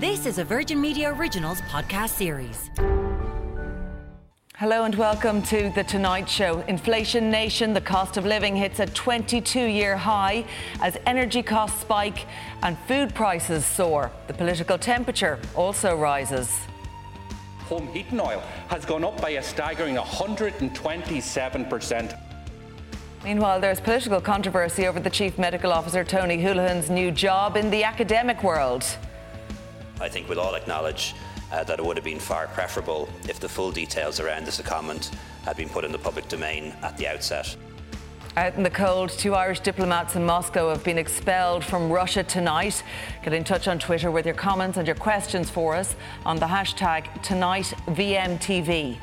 [0.00, 2.70] This is a Virgin Media Originals podcast series.
[4.56, 6.60] Hello and welcome to The Tonight Show.
[6.60, 10.46] Inflation Nation, the cost of living hits a 22 year high
[10.80, 12.24] as energy costs spike
[12.62, 14.10] and food prices soar.
[14.26, 16.50] The political temperature also rises.
[17.68, 22.18] Home heating oil has gone up by a staggering 127%.
[23.22, 27.84] Meanwhile, there's political controversy over the Chief Medical Officer Tony Holohan's new job in the
[27.84, 28.86] academic world.
[30.00, 31.14] I think we'll all acknowledge
[31.52, 35.10] uh, that it would have been far preferable if the full details around this comment
[35.44, 37.56] had been put in the public domain at the outset.
[38.36, 42.84] Out in the cold, two Irish diplomats in Moscow have been expelled from Russia tonight.
[43.24, 46.46] Get in touch on Twitter with your comments and your questions for us on the
[46.46, 48.98] hashtag TonightVMTV.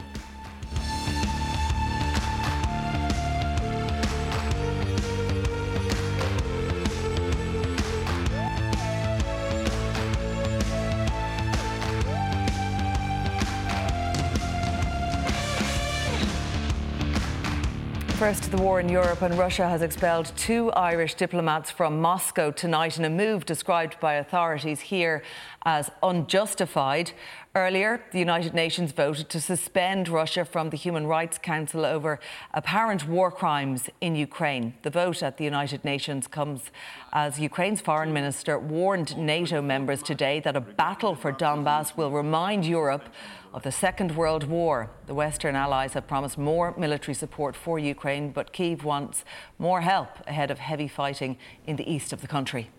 [18.17, 22.97] First the war in Europe, and Russia has expelled two Irish diplomats from Moscow tonight
[22.97, 25.21] in a move described by authorities here
[25.67, 27.11] as unjustified.
[27.53, 32.19] Earlier, the United Nations voted to suspend Russia from the Human Rights Council over
[32.55, 34.73] apparent war crimes in Ukraine.
[34.81, 36.71] The vote at the United Nations comes
[37.13, 42.65] as Ukraine's foreign minister warned NATO members today that a battle for Donbass will remind
[42.65, 43.09] Europe
[43.53, 44.89] of the Second World War.
[45.05, 49.23] The Western allies have promised more military support for Ukraine, but Kiev wants
[49.57, 52.69] more help ahead of heavy fighting in the east of the country.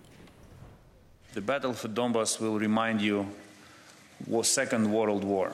[1.34, 3.26] The battle for Donbass will remind you
[4.26, 5.52] was Second World War,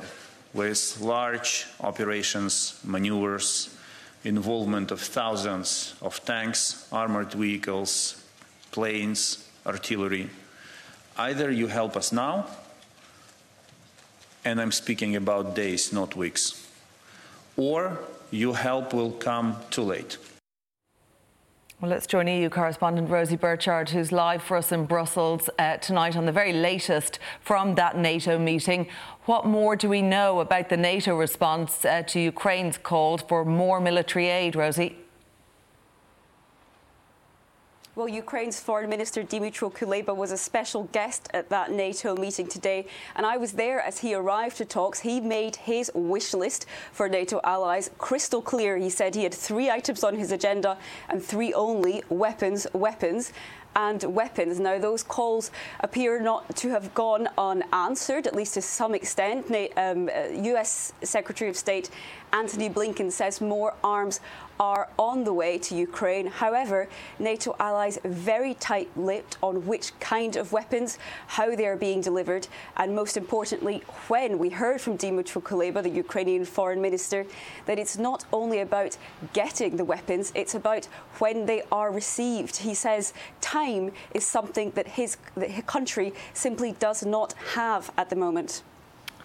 [0.53, 3.77] with large operations, maneuvers,
[4.25, 8.25] involvement of thousands of tanks, armored vehicles,
[8.71, 10.31] planes, artillery.
[11.17, 12.47] Either you help us now
[14.45, 16.67] and I'm speaking about days, not weeks.
[17.57, 17.99] Or
[18.31, 20.19] your help will come too late.
[21.81, 26.17] Well, let's join EU correspondent Rosie Burchard, who's live for us in Brussels uh, tonight
[26.17, 28.87] on the very latest from that NATO meeting.
[29.27, 33.81] What more do we know about the NATO response uh, to Ukraine's call for more
[33.81, 34.97] military aid, Rosie?
[37.97, 42.89] Well, Ukraine's Foreign Minister Dmytro Kuleba was a special guest at that NATO meeting today,
[43.15, 44.99] and I was there as he arrived to talks.
[44.99, 48.77] He made his wish list for NATO allies crystal clear.
[48.77, 50.77] He said he had three items on his agenda
[51.09, 53.33] and three only weapons, weapons
[53.77, 54.61] and weapons.
[54.61, 55.51] Now, those calls
[55.81, 59.47] appear not to have gone unanswered, at least to some extent.
[59.77, 60.11] Um,
[60.47, 61.91] US uh, Secretary of State
[62.33, 64.21] Antony Blinken says more arms
[64.59, 66.27] are on the way to Ukraine.
[66.27, 66.89] However,
[67.19, 72.49] NATO allies very tight lipped on which kind of weapons, how they are being delivered,
[72.77, 74.39] and most importantly, when.
[74.39, 77.27] We heard from Dmytro Kuleba, the Ukrainian foreign minister,
[77.67, 78.97] that it's not only about
[79.33, 80.87] getting the weapons, it's about
[81.19, 82.57] when they are received.
[82.57, 88.11] He says time is something that his, that his country simply does not have at
[88.11, 88.63] the moment.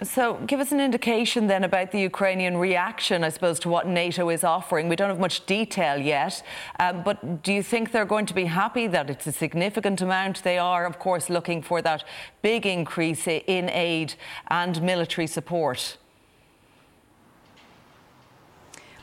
[0.02, 4.30] So, give us an indication then about the Ukrainian reaction, I suppose, to what NATO
[4.30, 4.88] is offering.
[4.88, 6.42] We don't have much detail yet,
[6.80, 10.44] um, but do you think they're going to be happy that it's a significant amount?
[10.44, 12.06] They are, of course, looking for that
[12.42, 14.14] big increase in aid
[14.48, 15.98] and military support.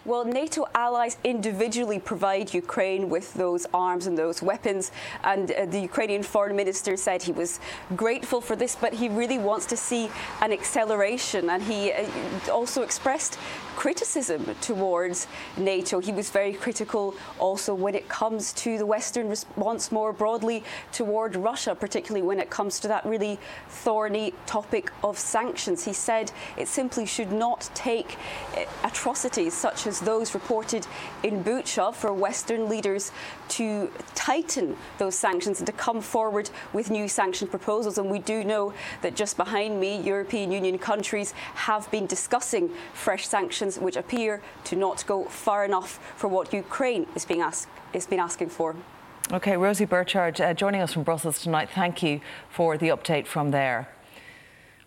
[0.06, 4.93] Well, NATO allies individually provide Ukraine with those arms and those weapons.
[5.25, 7.58] And uh, the Ukrainian foreign minister said he was
[7.97, 10.08] grateful for this, but he really wants to see
[10.43, 11.50] an acceleration.
[11.50, 12.06] And he uh,
[12.53, 13.37] also expressed
[13.76, 15.28] criticism towards
[15.58, 16.00] NATO.
[16.00, 21.37] He was very critical also when it comes to the Western response more broadly toward
[21.37, 23.38] Russia, particularly when it comes to that really
[23.69, 25.84] thorny topic of sanctions.
[25.84, 28.17] He said it simply should not take
[28.56, 30.87] uh, atrocities such as those reported
[31.22, 33.12] in Bucha for Western leaders
[33.49, 37.99] to tighten those sanctions and to come forward with new sanction proposals.
[37.99, 38.72] And we do know
[39.02, 44.41] that just behind me, European Union countries have been discussing fresh sanctions sanctions which appear
[44.65, 48.75] to not go far enough for what Ukraine is being, asked, is being asking for.
[49.33, 51.69] Okay, Rosie Burchard uh, joining us from Brussels tonight.
[51.75, 52.21] Thank you
[52.51, 53.89] for the update from there.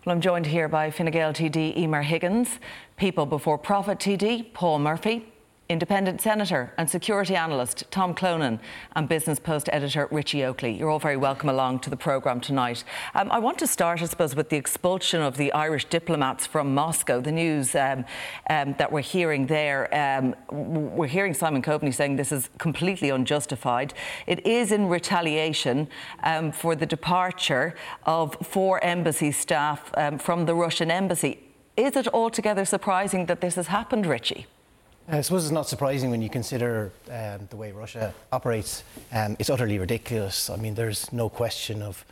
[0.04, 2.48] Well, I'm joined here by Fine Gael TD Emer Higgins,
[2.96, 5.29] People Before Profit TD Paul Murphy,
[5.70, 8.58] Independent Senator and Security Analyst Tom Clonan
[8.96, 10.72] and Business Post Editor Richie Oakley.
[10.72, 12.82] You're all very welcome along to the programme tonight.
[13.14, 16.74] Um, I want to start, I suppose, with the expulsion of the Irish diplomats from
[16.74, 17.20] Moscow.
[17.20, 18.04] The news um,
[18.50, 23.94] um, that we're hearing there, um, we're hearing Simon Coveney saying this is completely unjustified.
[24.26, 25.86] It is in retaliation
[26.24, 27.76] um, for the departure
[28.06, 31.38] of four embassy staff um, from the Russian embassy.
[31.76, 34.48] Is it altogether surprising that this has happened, Richie?
[35.12, 38.84] I suppose it's not surprising when you consider um, the way Russia operates.
[39.12, 40.48] Um, it's utterly ridiculous.
[40.48, 42.04] I mean, there's no question of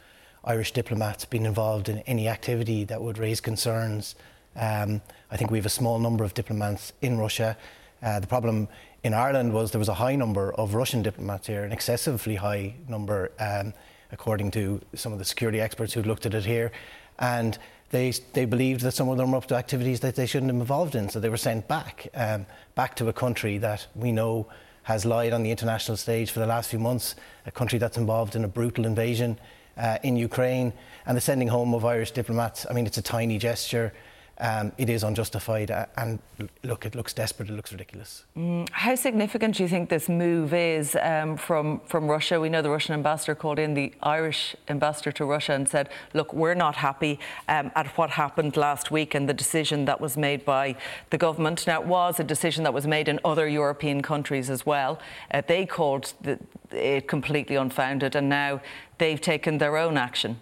[0.45, 4.17] Irish diplomats being involved in any activity that would raise concerns.
[4.57, 5.01] Um,
[5.31, 7.57] I think we have a small number of diplomats in Russia.
[8.03, 8.67] Uh, the problem
[9.05, 12.75] in Ireland was there was a high number of Russian diplomats here, an excessively high
[12.89, 13.75] number, um,
[14.11, 16.73] according to some of the security experts who looked at it here.
[17.21, 17.59] And
[17.91, 20.61] they, they believed that some of them were up to activities that they shouldn't have
[20.61, 24.47] involved in, so they were sent back, um, back to a country that we know
[24.83, 27.15] has lied on the international stage for the last few months,
[27.47, 29.39] a country that's involved in a brutal invasion
[29.77, 30.73] uh, in Ukraine,
[31.07, 32.67] and the sending home of Irish diplomats.
[32.69, 33.93] I mean, it's a tiny gesture
[34.41, 35.71] um, it is unjustified.
[35.71, 36.19] Uh, and
[36.63, 38.25] look, it looks desperate, it looks ridiculous.
[38.37, 42.41] Mm, how significant do you think this move is um, from, from Russia?
[42.41, 46.33] We know the Russian ambassador called in the Irish ambassador to Russia and said, look,
[46.33, 47.19] we're not happy
[47.49, 50.77] um, at what happened last week and the decision that was made by
[51.11, 51.67] the government.
[51.67, 55.01] Now, it was a decision that was made in other European countries as well.
[55.31, 56.39] Uh, they called the,
[56.71, 58.61] it completely unfounded, and now
[58.99, 60.41] they've taken their own action.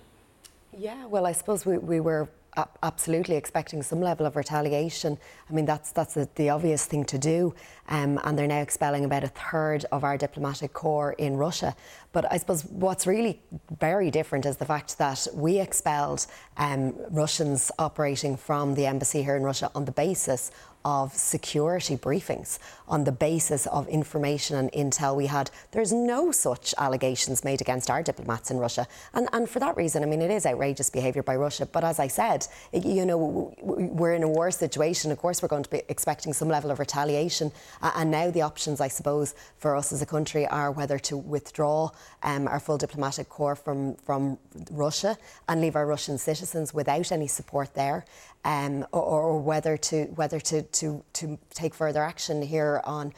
[0.76, 2.28] Yeah, well, I suppose we, we were
[2.82, 5.18] absolutely expecting some level of retaliation.
[5.48, 7.54] I mean, that's that's the obvious thing to do.
[7.88, 11.74] Um, and they're now expelling about a third of our diplomatic corps in Russia.
[12.12, 13.40] But I suppose what's really
[13.78, 19.36] very different is the fact that we expelled um, Russians operating from the embassy here
[19.36, 20.50] in Russia on the basis
[20.86, 25.50] of security briefings on the basis of information and intel we had.
[25.72, 28.86] There's no such allegations made against our diplomats in Russia.
[29.12, 31.66] And, and for that reason, I mean, it is outrageous behaviour by Russia.
[31.66, 35.10] But as I said, you know, we're in a war situation.
[35.10, 37.50] Of course, we're going to be expecting some level of retaliation.
[37.82, 41.90] And now the options, I suppose, for us as a country are whether to withdraw
[42.22, 44.38] um, our full diplomatic corps from, from
[44.70, 45.16] Russia
[45.48, 48.04] and leave our Russian citizens without any support there
[48.44, 53.12] um, or, or, whether to whether to, to, to take further action here on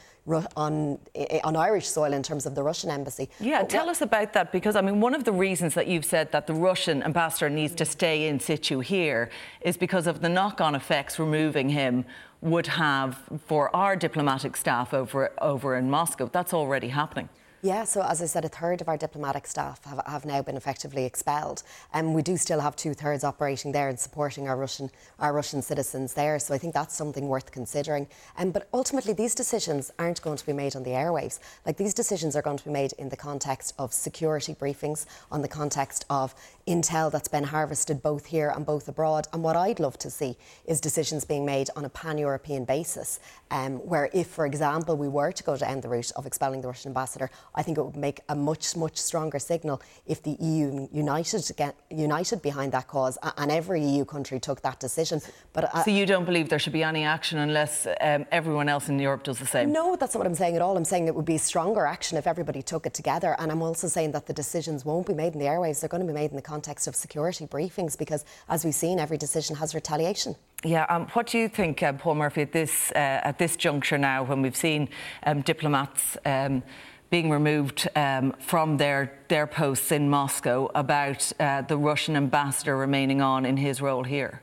[0.55, 0.99] on
[1.43, 3.29] on Irish soil in terms of the Russian embassy.
[3.39, 5.87] Yeah, but tell what, us about that because I mean one of the reasons that
[5.87, 9.29] you've said that the Russian ambassador needs to stay in situ here
[9.61, 12.05] is because of the knock-on effects removing him
[12.41, 16.29] would have for our diplomatic staff over over in Moscow.
[16.31, 17.29] That's already happening.
[17.61, 20.55] Yeah, so as I said, a third of our diplomatic staff have, have now been
[20.55, 21.61] effectively expelled.
[21.93, 24.89] And um, we do still have two thirds operating there and supporting our Russian,
[25.19, 26.39] our Russian citizens there.
[26.39, 28.07] So I think that's something worth considering.
[28.37, 31.39] Um, but ultimately, these decisions aren't going to be made on the airwaves.
[31.65, 35.41] Like these decisions are going to be made in the context of security briefings, on
[35.41, 36.33] the context of
[36.65, 39.27] intel that's been harvested both here and both abroad.
[39.33, 43.19] And what I'd love to see is decisions being made on a pan European basis,
[43.51, 46.67] um, where if, for example, we were to go down the route of expelling the
[46.67, 50.87] Russian ambassador, I think it would make a much, much stronger signal if the EU
[50.91, 55.21] united, get, united behind that cause and every EU country took that decision.
[55.53, 58.89] But uh, So you don't believe there should be any action unless um, everyone else
[58.89, 59.71] in Europe does the same?
[59.71, 60.77] No, that's not what I'm saying at all.
[60.77, 63.35] I'm saying it would be stronger action if everybody took it together.
[63.39, 65.79] And I'm also saying that the decisions won't be made in the airwaves.
[65.79, 68.99] They're going to be made in the context of security briefings because, as we've seen,
[68.99, 70.35] every decision has retaliation.
[70.63, 73.97] Yeah, um, what do you think, uh, Paul Murphy, at this uh, at this juncture
[73.97, 74.89] now, when we've seen
[75.23, 76.63] um, diplomats um,
[77.09, 83.21] being removed um, from their their posts in Moscow, about uh, the Russian ambassador remaining
[83.21, 84.41] on in his role here?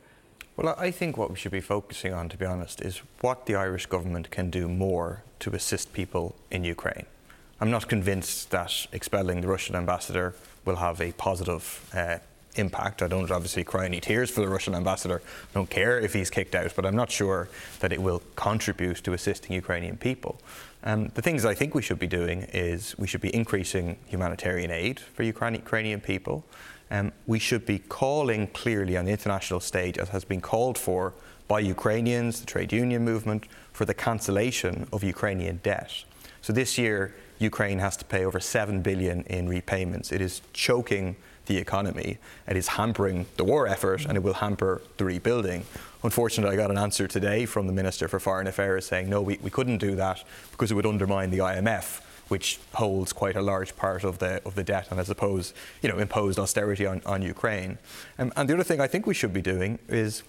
[0.57, 3.57] Well, I think what we should be focusing on, to be honest, is what the
[3.57, 7.05] Irish government can do more to assist people in Ukraine.
[7.61, 12.19] I'm not convinced that expelling the Russian ambassador will have a positive uh,
[12.59, 13.03] impact.
[13.03, 15.23] I don't obviously cry any tears for the Russian ambassador.
[15.25, 17.49] I don't care if he's kicked out, but I'm not sure
[17.81, 20.41] that it will contribute to assisting Ukrainian people.
[20.85, 24.71] Um, the things I think we should be doing is we should be increasing humanitarian
[24.71, 26.45] aid for Ukrainian people.
[26.91, 31.15] Um, we should be calling clearly on the international stage, as has been called for
[31.49, 36.05] by Ukrainians, the trade union movement, for the cancellation of Ukrainian debt.
[36.43, 40.13] So this year, Ukraine has to pay over 7 billion in repayments.
[40.13, 42.19] It is choking the economy.
[42.47, 45.65] It is hampering the war effort and it will hamper the rebuilding.
[46.03, 49.39] Unfortunately, I got an answer today from the Minister for Foreign Affairs saying, no, we,
[49.43, 50.23] we couldn't do that
[50.53, 52.01] because it would undermine the IMF.
[52.29, 55.89] which holds quite a large part of the of the debt and I suppose you
[55.89, 57.79] know imposed austerity on, on Ukraine.
[58.19, 60.23] Um, and the other thing I think we should be doing is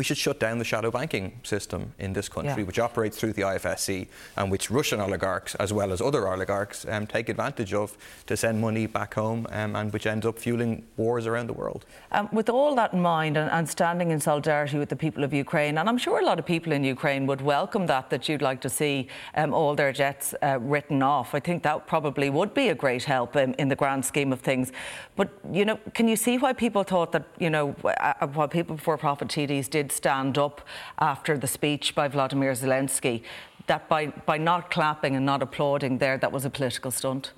[0.00, 2.66] we should shut down the shadow banking system in this country, yeah.
[2.66, 7.06] which operates through the IFSC and which Russian oligarchs, as well as other oligarchs, um,
[7.06, 11.26] take advantage of to send money back home um, and which ends up fueling wars
[11.26, 11.84] around the world.
[12.12, 15.34] Um, with all that in mind and, and, standing in solidarity with the people of
[15.34, 18.40] Ukraine, and I'm sure a lot of people in Ukraine would welcome that, that you'd
[18.40, 21.34] like to see um, all their debts uh, written off.
[21.34, 24.40] I think that probably would be a great help in, in, the grand scheme of
[24.40, 24.72] things.
[25.14, 28.76] But, you know, can you see why people thought that, you know, uh, why people
[28.76, 30.60] before profit TDs did stand up
[30.98, 33.22] after the speech by Vladimir Zelensky,
[33.66, 37.32] that by, by not clapping and not applauding there, that was a political stunt?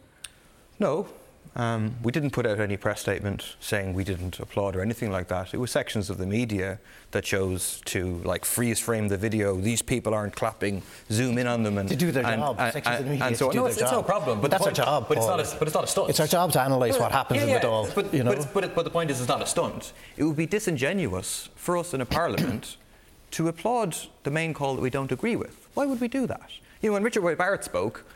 [0.78, 1.06] No.
[1.54, 5.28] Um, we didn't put out any press statement saying we didn't applaud or anything like
[5.28, 5.52] that.
[5.52, 6.78] It was sections of the media
[7.10, 9.56] that chose to like freeze frame the video.
[9.56, 10.82] These people aren't clapping.
[11.10, 12.56] Zoom in on them and to do their and, job.
[12.58, 14.38] And, sections and, of the media and so no, it's, it's, no problem.
[14.38, 15.08] But, but that's point, our job.
[15.08, 16.08] But it's, not a, but it's not a stunt.
[16.08, 17.88] It's our job to analyse what happens yeah, in the all.
[17.94, 18.34] But, you know?
[18.34, 19.92] but, but, but the point is, it's not a stunt.
[20.16, 22.78] It would be disingenuous for us in a parliament
[23.32, 25.68] to applaud the main call that we don't agree with.
[25.74, 26.50] Why would we do that?
[26.80, 28.06] You know, when Richard Boyd Barrett spoke,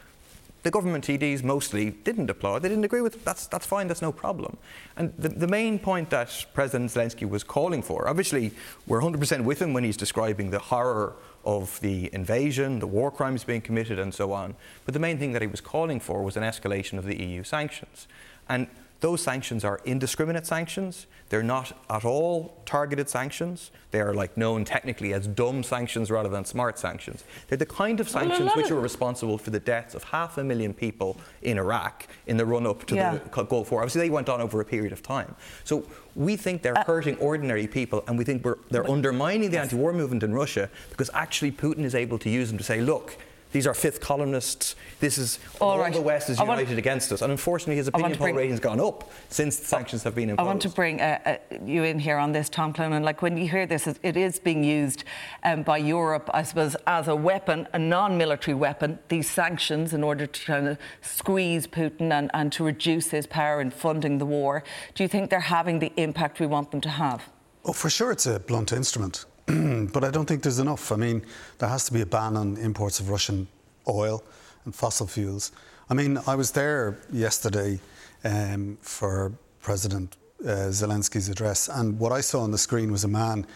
[0.67, 2.63] the government TDs mostly didn't applaud.
[2.63, 3.87] They didn't agree with that's that's fine.
[3.87, 4.57] That's no problem.
[4.97, 8.51] And the, the main point that President Zelensky was calling for, obviously,
[8.89, 13.45] we're 100% with him when he's describing the horror of the invasion, the war crimes
[13.45, 14.57] being committed, and so on.
[14.85, 17.45] But the main thing that he was calling for was an escalation of the EU
[17.45, 18.09] sanctions.
[18.49, 18.67] And
[19.01, 21.07] those sanctions are indiscriminate sanctions.
[21.29, 23.71] They're not at all targeted sanctions.
[23.91, 27.25] They are like known technically as dumb sanctions rather than smart sanctions.
[27.49, 30.73] They're the kind of sanctions which are responsible for the deaths of half a million
[30.73, 33.19] people in Iraq in the run up to yeah.
[33.19, 33.83] the Gulf War.
[33.83, 35.35] Obviously, they went on over a period of time.
[35.65, 39.77] So we think they're uh, hurting ordinary people, and we think they're undermining the anti
[39.77, 43.19] war movement in Russia because actually Putin is able to use them to say, look,
[43.53, 44.77] these are fifth columnists.
[45.01, 45.93] This is all, all right.
[45.93, 47.23] the West is united want, against us.
[47.23, 50.45] And unfortunately, his opinion poll rating's gone up since the sanctions have been imposed.
[50.45, 53.03] I want to bring uh, uh, you in here on this, Tom Clonan.
[53.03, 55.05] Like when you hear this, it is being used
[55.45, 58.99] um, by Europe, I suppose, as a weapon, a non-military weapon.
[59.09, 63.61] These sanctions, in order to kind of squeeze Putin and, and to reduce his power
[63.61, 64.65] in funding the war.
[64.95, 67.29] Do you think they're having the impact we want them to have?
[67.65, 69.25] Oh, for sure, it's a blunt instrument.
[69.93, 70.91] but I don't think there's enough.
[70.91, 71.25] I mean,
[71.59, 73.47] there has to be a ban on imports of Russian
[73.89, 74.25] oil
[74.65, 75.53] and fossil fuels.
[75.89, 77.79] I mean, I was there yesterday
[78.25, 83.09] um, for President uh, Zelensky's address, and what I saw on the screen was a
[83.09, 83.47] man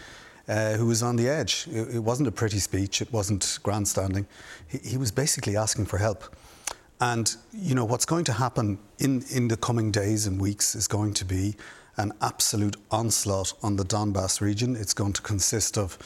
[0.47, 1.67] uh, who was on the edge.
[1.69, 4.25] It, it, wasn't a pretty speech, it wasn't grandstanding.
[4.67, 6.23] He, he, was basically asking for help.
[6.99, 10.87] And, you know, what's going to happen in, in the coming days and weeks is
[10.87, 11.55] going to be
[11.97, 14.75] an absolute onslaught on the Donbass region.
[14.75, 15.97] It's going to consist of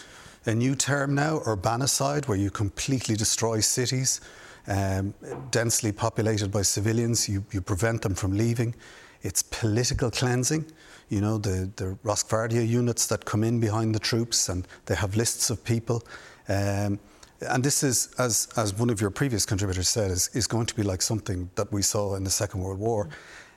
[0.46, 4.22] a new term now, urbanicide, where you completely destroy cities
[4.68, 5.14] um,
[5.52, 7.30] densely populated by civilians.
[7.30, 8.76] You, you prevent them from leaving.
[9.22, 10.66] It's political cleansing.
[11.10, 15.16] You know, the, the Rosgvardia units that come in behind the troops and they have
[15.16, 16.04] lists of people.
[16.48, 17.00] Um,
[17.42, 20.76] and this is, as, as one of your previous contributors said, is, is going to
[20.76, 23.10] be like something that we saw in the Second World War.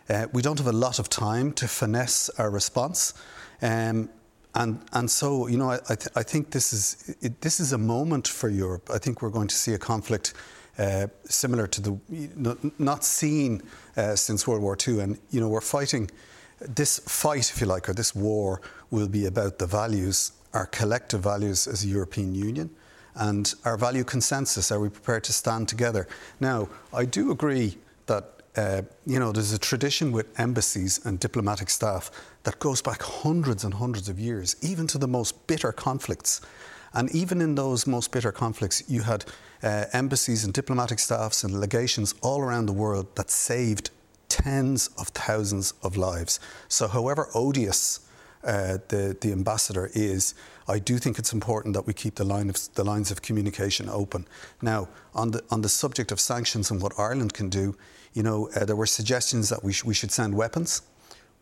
[0.09, 3.15] Uh, we don't have a lot of time to finesse our response.
[3.61, 4.09] Um,
[4.55, 7.73] and, and so, you know, I, I, th- I think this is, it, this is
[7.73, 8.91] a moment for Europe.
[8.93, 10.35] I think we're going to see a conflict
[10.79, 13.63] uh, similar to the, not seen
[13.97, 15.01] uh, since World War II.
[15.01, 16.11] And, you know, we're fighting,
[16.61, 18.61] this fight, if you like, or this war
[18.91, 22.71] will be about the values, our collective values as a European Union
[23.15, 24.73] and our value consensus.
[24.73, 26.09] Are we prepared to stand together?
[26.41, 31.71] Now, I do agree that uh, you know, there's a tradition with embassies and diplomatic
[31.71, 32.11] staff
[32.43, 36.41] that goes back hundreds and hundreds of years, even to the most bitter conflicts.
[36.93, 39.25] And even in those most bitter conflicts, you had
[39.63, 43.91] uh, embassies and diplomatic staffs and legations all around the world that saved
[44.29, 46.41] tens of thousands of lives.
[46.67, 48.08] So, however odious
[48.45, 50.35] uh, the, the ambassador is,
[50.69, 53.89] I do think it's important that we keep the, line of, the lines of communication
[53.89, 54.27] open.
[54.63, 57.77] Now, on the, on the subject of sanctions and what Ireland can do,
[58.13, 60.83] you know, uh, there were suggestions that we, sh- we should send weapons.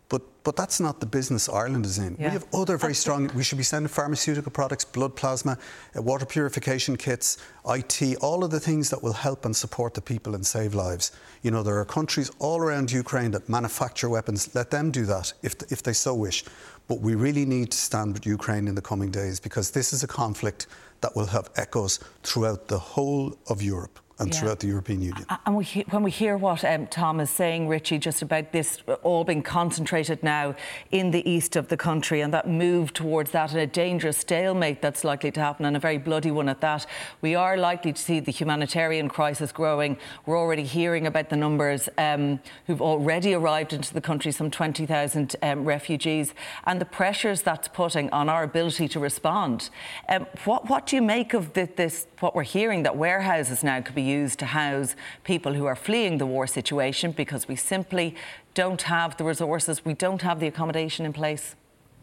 [0.09, 2.17] But, but that's not the business Ireland is in.
[2.19, 2.29] Yeah.
[2.29, 5.59] We have other very strong, we should be sending pharmaceutical products, blood plasma,
[5.97, 7.39] uh, water purification kits,
[7.69, 11.11] IT, all of the things that will help and support the people and save lives.
[11.43, 14.55] You know, there are countries all around Ukraine that manufacture weapons.
[14.55, 16.45] Let them do that if, if they so wish.
[16.89, 20.03] But we really need to stand with Ukraine in the coming days because this is
[20.03, 20.67] a conflict
[21.01, 23.99] that will have echoes throughout the whole of Europe.
[24.19, 24.41] And yeah.
[24.41, 25.27] throughout the European Union.
[25.45, 29.25] And we when we hear what um, Tom is saying, Richie, just about this all
[29.25, 30.55] being concentrated now
[30.91, 34.81] in the east of the country and that move towards that and a dangerous stalemate
[34.81, 36.87] that's likely to happen and a very bloody one at that,
[37.21, 39.99] we are likely to see the humanitarian crisis growing.
[40.25, 45.37] We're already hearing about the numbers um, who've already arrived into the country, some 20,000
[45.43, 46.33] um, refugees,
[46.65, 49.69] and the pressures that's putting on our ability to respond.
[50.09, 53.81] Um, what, what do you make of the, this, what we're hearing, that warehouses now
[53.83, 54.95] could be used to house
[55.25, 58.15] people who are fleeing the war situation because we simply
[58.55, 61.55] don't have the resources, we don't have the accommodation in place?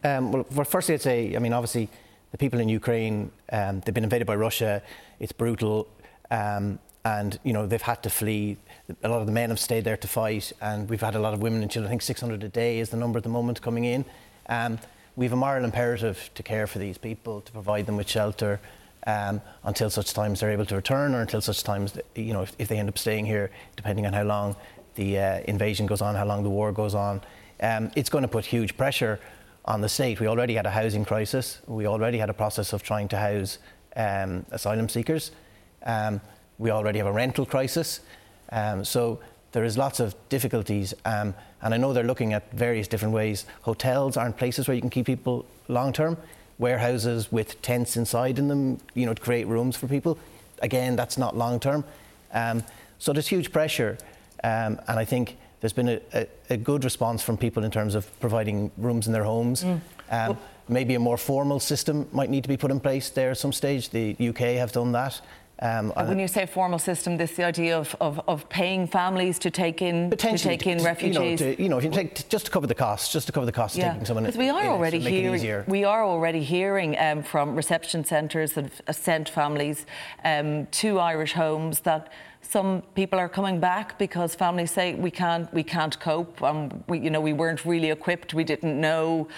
[0.04, 1.88] Um, well, firstly, I'd say, I mean, obviously,
[2.30, 4.82] the people in Ukraine, um, they've been invaded by Russia.
[5.20, 5.88] It's brutal,
[6.30, 8.56] um, and you know they've had to flee.
[9.02, 11.32] A lot of the men have stayed there to fight, and we've had a lot
[11.32, 11.88] of women and children.
[11.88, 14.04] I think 600 a day is the number at the moment coming in.
[14.48, 14.78] Um,
[15.16, 18.60] we have a moral imperative to care for these people, to provide them with shelter,
[19.06, 22.54] um, until such times they're able to return or until such times, you know, if,
[22.58, 24.56] if, they end up staying here, depending on how long
[24.94, 27.20] the uh, invasion goes on, how long the war goes on.
[27.60, 29.20] Um, it's going to put huge pressure
[29.64, 30.20] on the state.
[30.20, 31.60] We already had a housing crisis.
[31.66, 33.58] We already had a process of trying to house
[33.96, 35.32] um, asylum seekers.
[35.84, 36.20] Um,
[36.58, 38.00] we already have a rental crisis.
[38.50, 39.20] Um, so
[39.52, 40.94] there is lots of difficulties.
[41.04, 43.46] Um, and I know they're looking at various different ways.
[43.62, 46.16] Hotels aren't places where you can keep people long term
[46.58, 50.18] warehouses with tents inside in them, you know, to create rooms for people.
[50.60, 51.84] Again, that's not long term.
[52.32, 52.62] Um,
[52.98, 53.98] so there's huge pressure,
[54.42, 57.94] um, and I think there's been a, a, a, good response from people in terms
[57.94, 59.64] of providing rooms in their homes.
[59.64, 59.72] Mm.
[59.74, 59.80] Um,
[60.10, 63.38] well, maybe a more formal system might need to be put in place there at
[63.38, 63.90] some stage.
[63.90, 65.20] The UK have done that.
[65.60, 69.50] Um, when you say formal system, this the idea of, of, of paying families to
[69.50, 71.40] take in to take in refugees.
[71.40, 73.32] You know, to, you know if you take just to cover the costs, just to
[73.32, 73.86] cover the costs yeah.
[73.86, 74.24] of taking someone.
[74.24, 78.96] Because we are already hearing, we are already hearing um, from reception centres that have
[78.96, 79.86] sent families
[80.24, 82.12] um, to Irish homes that
[82.44, 86.42] some people are coming back because families say we can't we can't cope.
[86.42, 88.34] Um, we, you know, we weren't really equipped.
[88.34, 89.28] We didn't know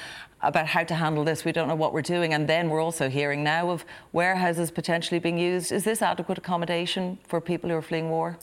[0.43, 1.45] about how to handle this.
[1.45, 2.35] We don't know what we're doing.
[2.35, 5.73] And then we're also hearing now of warehouses potentially being used.
[5.73, 8.39] Is this adequate accommodation for people who are fleeing war?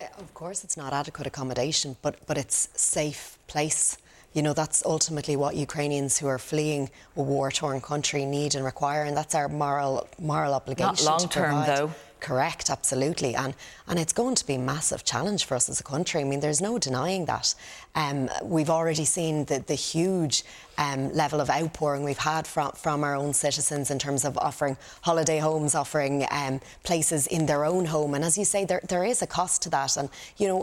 [0.00, 3.98] Uh, of course, it's not adequate accommodation, but, but it's safe place.
[4.32, 8.64] You know, that's ultimately what Ukrainians who are fleeing a war torn country need and
[8.64, 11.04] require, and that's our moral moral obligation.
[11.04, 11.92] Not long term, though.
[12.24, 13.34] Correct, absolutely.
[13.34, 13.54] And,
[13.86, 16.22] and it's going to be a massive challenge for us as a country.
[16.22, 17.54] I mean, there's no denying that.
[17.94, 20.42] Um, we've already seen the, the huge
[20.78, 24.78] um, level of outpouring we've had from, from our own citizens in terms of offering
[25.02, 28.14] holiday homes, offering um, places in their own home.
[28.14, 29.96] And as you say, there, there is a cost to that.
[29.98, 30.08] And,
[30.38, 30.60] you know,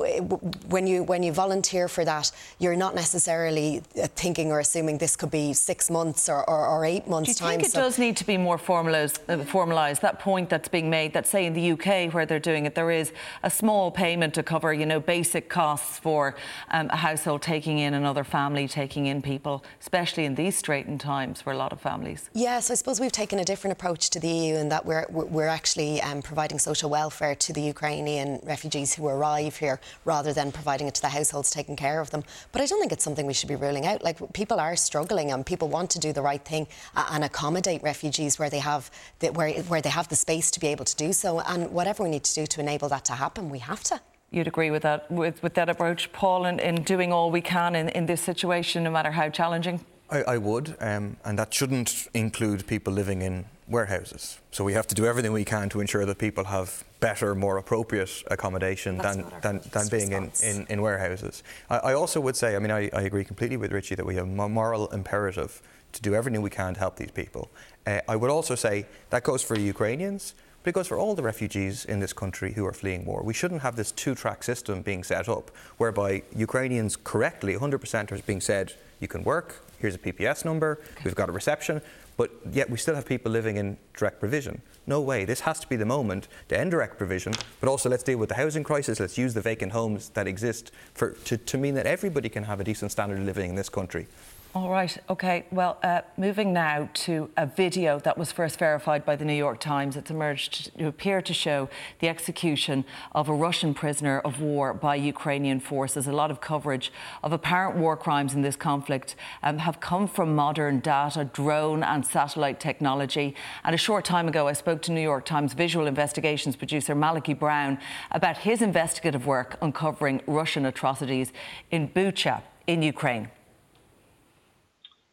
[0.68, 5.16] when you, when you volunteer for that, you're not necessarily uh, thinking or assuming this
[5.16, 7.48] could be six months or, or, or eight months' time.
[7.48, 10.02] Do you think it so does need to be more formalised, uh, formalised?
[10.02, 12.92] That point that's being made, that say in the UK where they're doing it, there
[12.92, 13.12] is
[13.44, 16.36] a small payment to cover, you know, basic costs for
[16.70, 21.42] um, a household taking in another family, taking in people, especially in these straitened times
[21.42, 22.30] for a lot of families.
[22.34, 25.48] Yes, I suppose we've taken a different approach to the EU in that we're, we're
[25.48, 30.88] actually um, providing social welfare to the Ukrainian refugees who arrive here rather than providing
[30.88, 32.24] it to the households taking care of them.
[32.52, 34.04] But I don't think it's something we should be ruling out.
[34.04, 38.40] Like, people are struggling and people want to do the right thing and accommodate refugees
[38.40, 41.12] where they have the, where, where they have the space to be able to do
[41.14, 41.41] so.
[41.48, 44.02] And whatever we need to do to enable that to happen, we have to
[44.32, 47.76] you'd agree with that with, with that approach, Paul, in, in doing all we can
[47.76, 49.86] in, in this situation, no matter how challenging?
[50.10, 54.40] I, I would, um, and that shouldn't include people living in warehouses.
[54.52, 57.58] So we have to do everything we can to ensure that people have better, more
[57.58, 61.44] appropriate accommodation That's than, than, than being in, in, in, warehouses.
[61.70, 64.16] I, I, also would say, I mean, I, I, agree completely with Richie that we
[64.16, 65.62] have a moral imperative
[65.94, 67.50] to do everything we can to help these people.
[67.88, 70.36] Uh, I would also say that goes for Ukrainians,
[70.70, 73.24] goes for all the refugees in this country who are fleeing war.
[73.24, 78.18] We shouldn't have this two track system being set up whereby Ukrainians correctly, 100% are
[78.20, 81.82] being said, you can work, here's a PPS number, we've got a reception,
[82.16, 84.62] but yet we still have people living in direct provision.
[84.86, 85.26] No way.
[85.26, 88.30] This has to be the moment to end direct provision, but also let's deal with
[88.30, 89.00] the housing crisis.
[89.00, 92.60] Let's use the vacant homes that exist for, to, to mean that everybody can have
[92.60, 94.08] a decent standard of living in this country.
[94.54, 95.46] All right, okay.
[95.50, 99.62] Well, uh, moving now to a video that was first verified by the New York
[99.62, 99.96] Times.
[99.96, 102.84] It's emerged to appear to show the execution
[103.14, 106.06] of a Russian prisoner of war by Ukrainian forces.
[106.06, 106.92] A lot of coverage
[107.24, 112.06] of apparent war crimes in this conflict um, have come from modern data, drone, and
[112.06, 113.36] satellite technology.
[113.64, 117.34] And a short time ago, I spoke to New York Times visual investigations producer Malachy
[117.34, 117.80] Brown
[118.12, 121.32] about his investigative work uncovering Russian atrocities
[121.72, 123.30] in Bucha in Ukraine.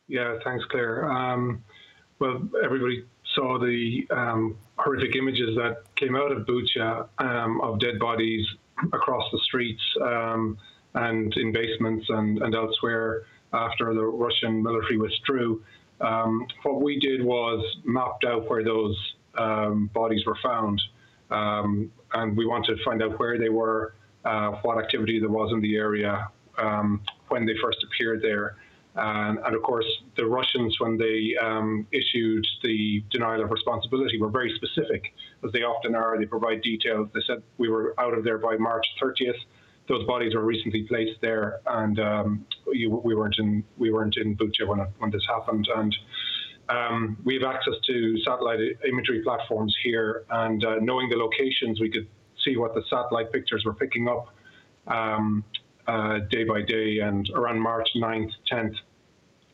[0.08, 1.10] Yeah, thanks, Claire.
[1.10, 1.62] Um,
[2.18, 7.98] well, everybody saw the um, horrific images that came out of Bucha um, of dead
[7.98, 8.44] bodies
[8.92, 10.56] across the streets um,
[10.94, 15.62] and in basements and, and elsewhere after the Russian military withdrew.
[16.00, 18.96] Um, what we did was mapped out where those
[19.36, 20.80] um, bodies were found,
[21.30, 23.94] and we wanted to find out where they were,
[24.24, 26.28] uh, what activity there was in the area
[27.28, 28.56] when they first appeared there.
[28.98, 34.30] And, and, of course, the Russians, when they um, issued the denial of responsibility, were
[34.30, 36.18] very specific, as they often are.
[36.18, 37.08] They provide details.
[37.14, 39.38] They said we were out of there by March 30th
[39.88, 44.36] those bodies were recently placed there, and um, we, we, weren't in we weren't in
[44.36, 45.94] Bucha when when this happened, and.
[46.70, 51.88] Um, we have access to satellite imagery platforms here, and uh, knowing the locations, we
[51.88, 52.06] could
[52.44, 54.26] see what the satellite pictures were picking up
[54.86, 55.44] um,
[55.86, 56.98] uh, day by day.
[56.98, 58.74] And around March 9th, 10th,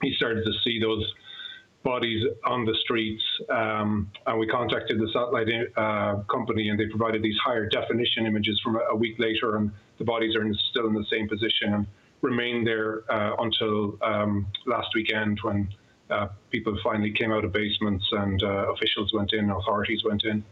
[0.03, 1.05] he started to see those
[1.85, 3.23] bodies on the streets.
[3.51, 8.61] Um, and we contacted the satellite uh, company, and they provided these higher definition images
[8.65, 11.87] from a, week later, and the bodies are in, still in the same position and
[12.23, 15.69] remained there uh, until um, last weekend when
[16.11, 20.43] uh, people finally came out of basements and uh, officials went in, authorities went in.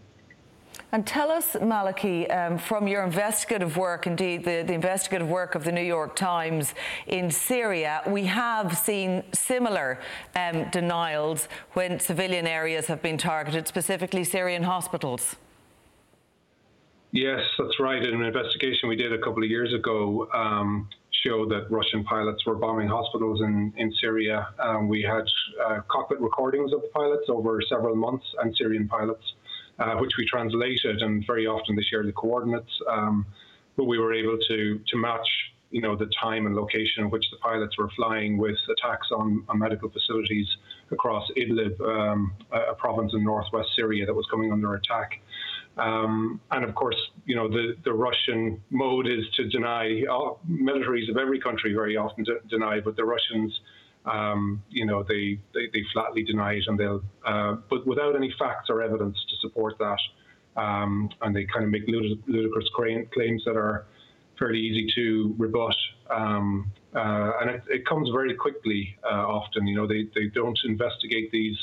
[0.94, 5.64] And tell us, Malachy, um, from your investigative work, indeed the, the, investigative work of
[5.64, 6.74] the New York Times
[7.06, 9.98] in Syria, we have seen similar
[10.36, 15.36] um, denials when civilian areas have been targeted, specifically Syrian hospitals.
[17.10, 18.02] Yes, that's right.
[18.02, 20.90] An investigation we did a couple of years ago, um,
[21.24, 24.48] showed that Russian pilots were bombing hospitals in, in Syria.
[24.58, 25.24] Um, we had
[25.64, 29.22] uh, cockpit recordings of the pilots over several months and Syrian pilots
[29.82, 32.72] uh, which we translated, and very often they share the coordinates.
[32.88, 33.26] Um,
[33.76, 35.28] but we were able to to match,
[35.70, 39.44] you know, the time and location in which the pilots were flying with attacks on,
[39.48, 40.46] on medical facilities
[40.90, 45.20] across Idlib, um, a, province in northwest Syria that was coming under attack.
[45.78, 51.08] Um, and of course, you know, the, the Russian mode is to deny, all, militaries
[51.10, 53.58] of every country very often deny, but the Russians
[54.04, 58.34] um, you know, they, they, they, flatly deny it and they'll, uh, but without any
[58.38, 59.98] facts or evidence to support that.
[60.60, 63.86] Um, and they kind of make ludicrous claims that are
[64.38, 65.76] fairly easy to rebut.
[66.10, 69.66] Um, uh, and it, it, comes very quickly uh, often.
[69.66, 71.56] You know, they, they don't investigate these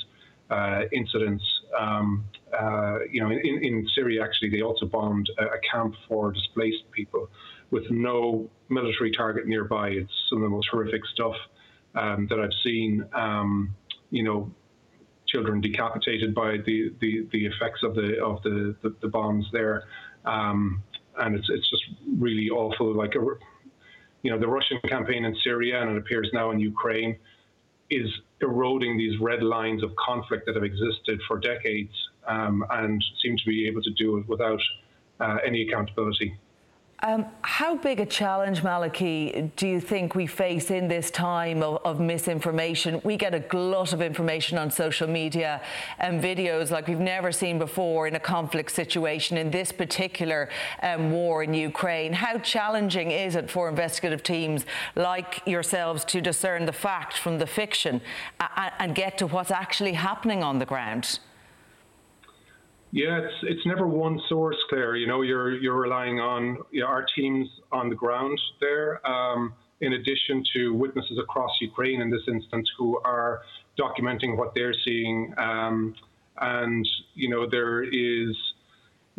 [0.50, 1.44] uh, incidents.
[1.78, 2.26] Um,
[2.58, 6.90] uh, you know, in, in, Syria, actually, they also bombed a, a camp for displaced
[6.92, 7.30] people
[7.70, 9.90] with no military target nearby.
[9.90, 11.36] It's some of the most horrific stuff
[11.96, 13.06] um, that I've seen.
[13.14, 13.76] Um,
[14.12, 14.52] you know,
[15.28, 19.84] children decapitated by the, the, the effects of the of the, the, the bombs there,
[20.26, 20.82] um,
[21.20, 21.84] and it's it's just
[22.18, 22.96] really awful.
[22.96, 23.20] Like a,
[24.22, 27.18] you know, the Russian campaign in Syria and it appears now in Ukraine
[27.90, 28.10] is
[28.42, 31.92] eroding these red lines of conflict that have existed for decades
[32.28, 34.60] um, and seem to be able to do it without
[35.20, 36.38] uh, any accountability.
[37.02, 41.80] Um, how big a challenge, Malachy, do you think we face in this time of,
[41.86, 43.00] of, misinformation?
[43.06, 45.62] We get a glut of information on social media
[46.00, 50.50] and videos like we've never seen before in a conflict situation in this particular
[50.84, 52.12] um, war in Ukraine.
[52.12, 54.66] How challenging is it for investigative teams
[54.98, 58.02] like yourselves to discern the fact from the fiction
[58.58, 61.20] and, and get to what's actually happening on the ground?
[62.92, 64.96] Yeah, it's it's never one source, Claire.
[64.96, 69.54] You know, you're you're relying on you know, our teams on the ground there, um,
[69.82, 73.42] in addition to witnesses across Ukraine in this instance who are
[73.80, 75.34] documenting what they're seeing.
[75.38, 75.94] Um,
[76.42, 78.36] and you know, there is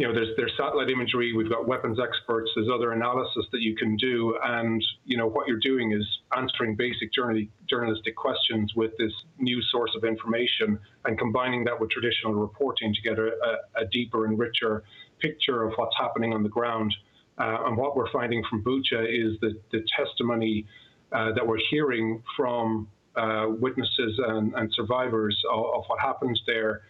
[0.01, 1.35] you know, there's there's satellite imagery.
[1.35, 2.51] We've got weapons experts.
[2.55, 6.75] There's other analysis that you can do, and you know what you're doing is answering
[6.75, 12.95] basic journalistic questions with this new source of information, and combining that with traditional reporting
[12.95, 14.85] to get a, a, a deeper and richer
[15.19, 16.95] picture of what's happening on the ground.
[17.37, 20.65] Uh, and what we're finding from Bucha is that the testimony
[21.13, 26.81] uh, that we're hearing from uh, witnesses and, and survivors of, of what happens there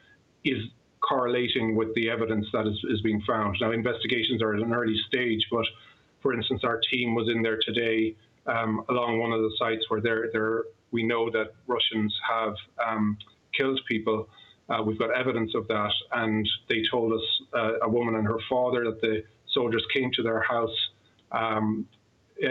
[0.45, 0.63] is
[1.01, 3.57] correlating with the evidence that is, is being found.
[3.61, 5.65] Now, investigations are at an early stage, but
[6.21, 8.15] for instance, our team was in there today
[8.47, 13.17] um, along one of the sites where they're, they're, we know that Russians have um,
[13.57, 14.29] killed people.
[14.69, 18.39] Uh, we've got evidence of that, and they told us uh, a woman and her
[18.49, 20.77] father that the soldiers came to their house,
[21.33, 21.87] um,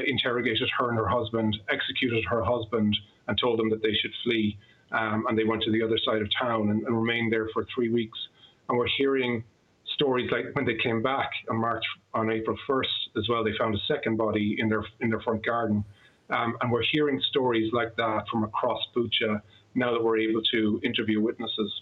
[0.08, 2.96] interrogated her and her husband, executed her husband,
[3.28, 4.58] and told them that they should flee.
[4.92, 7.66] Um, and they went to the other side of town and, and remained there for
[7.74, 8.18] three weeks
[8.69, 9.43] and we're hearing
[9.95, 13.43] stories like when they came back on March on April 1st as well.
[13.43, 15.84] They found a second body in their in their front garden,
[16.29, 19.41] um, and we're hearing stories like that from across Bucha
[19.75, 21.82] now that we're able to interview witnesses.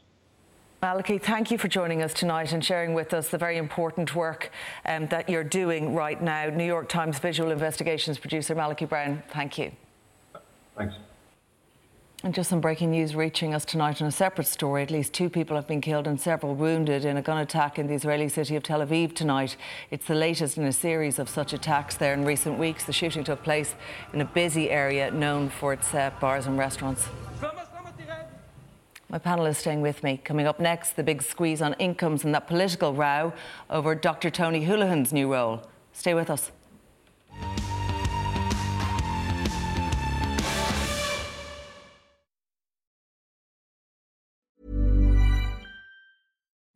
[0.82, 4.52] Malachy, thank you for joining us tonight and sharing with us the very important work
[4.86, 6.50] um, that you're doing right now.
[6.50, 9.72] New York Times visual investigations producer Malachy Brown, thank you.
[10.78, 10.94] Thanks.
[12.24, 14.82] And just some breaking news reaching us tonight on a separate story.
[14.82, 17.86] At least two people have been killed and several wounded in a gun attack in
[17.86, 19.56] the Israeli city of Tel Aviv tonight.
[19.92, 22.86] It's the latest in a series of such attacks there in recent weeks.
[22.86, 23.76] The shooting took place
[24.14, 27.06] in a busy area known for its uh, bars and restaurants.
[29.10, 30.20] My panel is staying with me.
[30.24, 33.32] Coming up next, the big squeeze on incomes and that political row
[33.70, 34.32] over Dr.
[34.32, 35.62] Tony Holohan's new role.
[35.94, 36.52] Stay with us.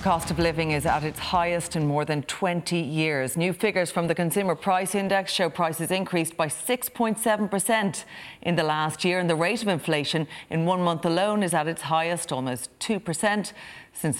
[0.00, 3.36] The cost of living is at its highest in more than 20 years.
[3.36, 8.04] New figures from the Consumer Price Index show prices increased by 6.7%
[8.40, 11.68] in the last year, and the rate of inflation in one month alone is at
[11.68, 13.52] its highest, almost 2% since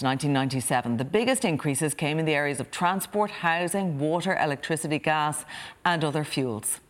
[0.02, 0.98] 1997.
[0.98, 5.46] The biggest increases came in the areas of transport, housing, water, electricity, gas,
[5.86, 6.80] and other fuels.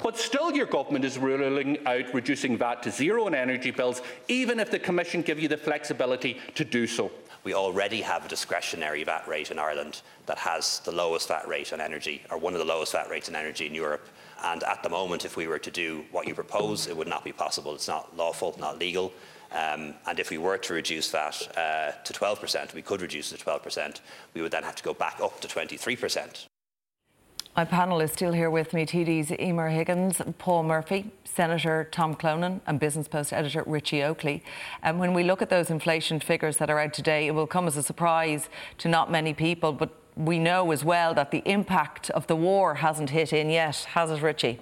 [0.00, 4.60] But still, your government is ruling out reducing VAT to zero on energy bills, even
[4.60, 7.10] if the Commission give you the flexibility to do so.
[7.44, 11.74] We already have a discretionary VAT rate in Ireland that has the lowest VAT rate
[11.74, 14.08] on energy, or one of the lowest VAT rates on energy in Europe.
[14.42, 17.22] And at the moment, if we were to do what you propose, it would not
[17.22, 17.74] be possible.
[17.74, 19.12] It's not lawful, not legal.
[19.52, 23.38] Um, and if we were to reduce that uh, to 12%, we could reduce it
[23.38, 24.00] to 12%,
[24.32, 26.46] we would then have to go back up to 23%.
[27.56, 32.60] My panel is still here with me TD's Emer Higgins, Paul Murphy, Senator Tom Clonan,
[32.66, 34.42] and Business Post editor Richie Oakley.
[34.82, 37.68] And when we look at those inflation figures that are out today, it will come
[37.68, 42.10] as a surprise to not many people, but we know as well that the impact
[42.10, 44.58] of the war hasn't hit in yet, has it, Richie?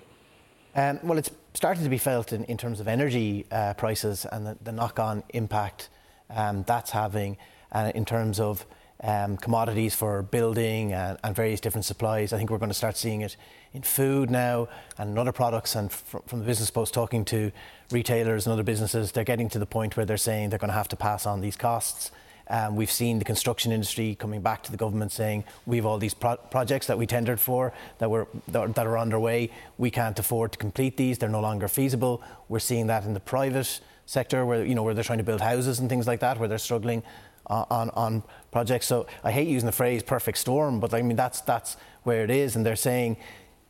[0.76, 4.46] Um, well, it's starting to be felt in, in terms of energy uh, prices and
[4.46, 5.88] the, the knock on impact
[6.28, 7.38] um, that's having
[7.72, 8.66] uh, in terms of
[9.02, 12.32] um, commodities for building and, and, various different supplies.
[12.32, 13.36] I think we're going to start seeing it
[13.74, 15.74] in food now and other products.
[15.74, 17.50] And fr- from the Business Post, talking to
[17.90, 20.74] retailers and other businesses, they're getting to the point where they're saying they're going to
[20.74, 22.12] have to pass on these costs.
[22.48, 25.98] Um, we've seen the construction industry coming back to the government saying we have all
[25.98, 29.50] these pro- projects that we tendered for that, were, that are underway.
[29.78, 31.18] We can't afford to complete these.
[31.18, 32.22] They're no longer feasible.
[32.48, 35.40] We're seeing that in the private sector where you know where they're trying to build
[35.40, 37.02] houses and things like that where they're struggling
[37.46, 38.86] on, on projects.
[38.86, 42.30] So I hate using the phrase perfect storm, but I mean, that's, that's where it
[42.30, 42.56] is.
[42.56, 43.16] And they're saying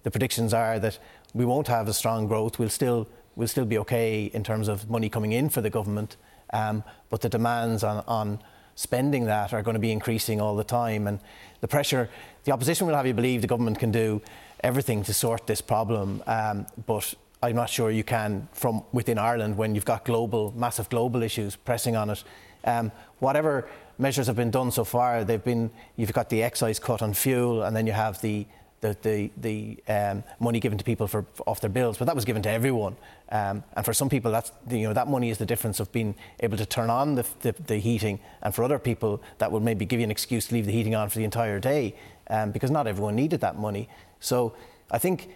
[0.03, 0.99] the predictions are that
[1.35, 2.59] we won't have a strong growth.
[2.59, 6.17] We'll still, we'll still be okay in terms of money coming in for the government.
[6.53, 8.41] Um, but the demands on, on
[8.75, 11.07] spending that are going to be increasing all the time.
[11.07, 11.21] And
[11.61, 12.11] the pressure,
[12.45, 14.21] the opposition will have you believe the government can do
[14.61, 16.23] everything to sort this problem.
[16.27, 20.89] Um, but I'm not sure you can from within Ireland when you've got global, massive
[20.89, 22.23] global issues pressing on it.
[22.64, 27.03] Um, whatever measures have been done so far, they've been you've got the excise cut
[27.03, 28.46] on fuel, and then you have the
[28.81, 32.14] the the, the um, money given to people for, for, off their bills, but that
[32.14, 32.96] was given to everyone.
[33.31, 36.14] Um, and for some people, that's you know that money is the difference of being
[36.40, 39.87] able to turn on the, the, the, heating, and for other people, that would maybe
[39.87, 41.94] give you an excuse to leave the heating on for the entire day,
[42.29, 43.88] um, because not everyone needed that money.
[44.20, 44.55] So
[44.90, 45.31] I think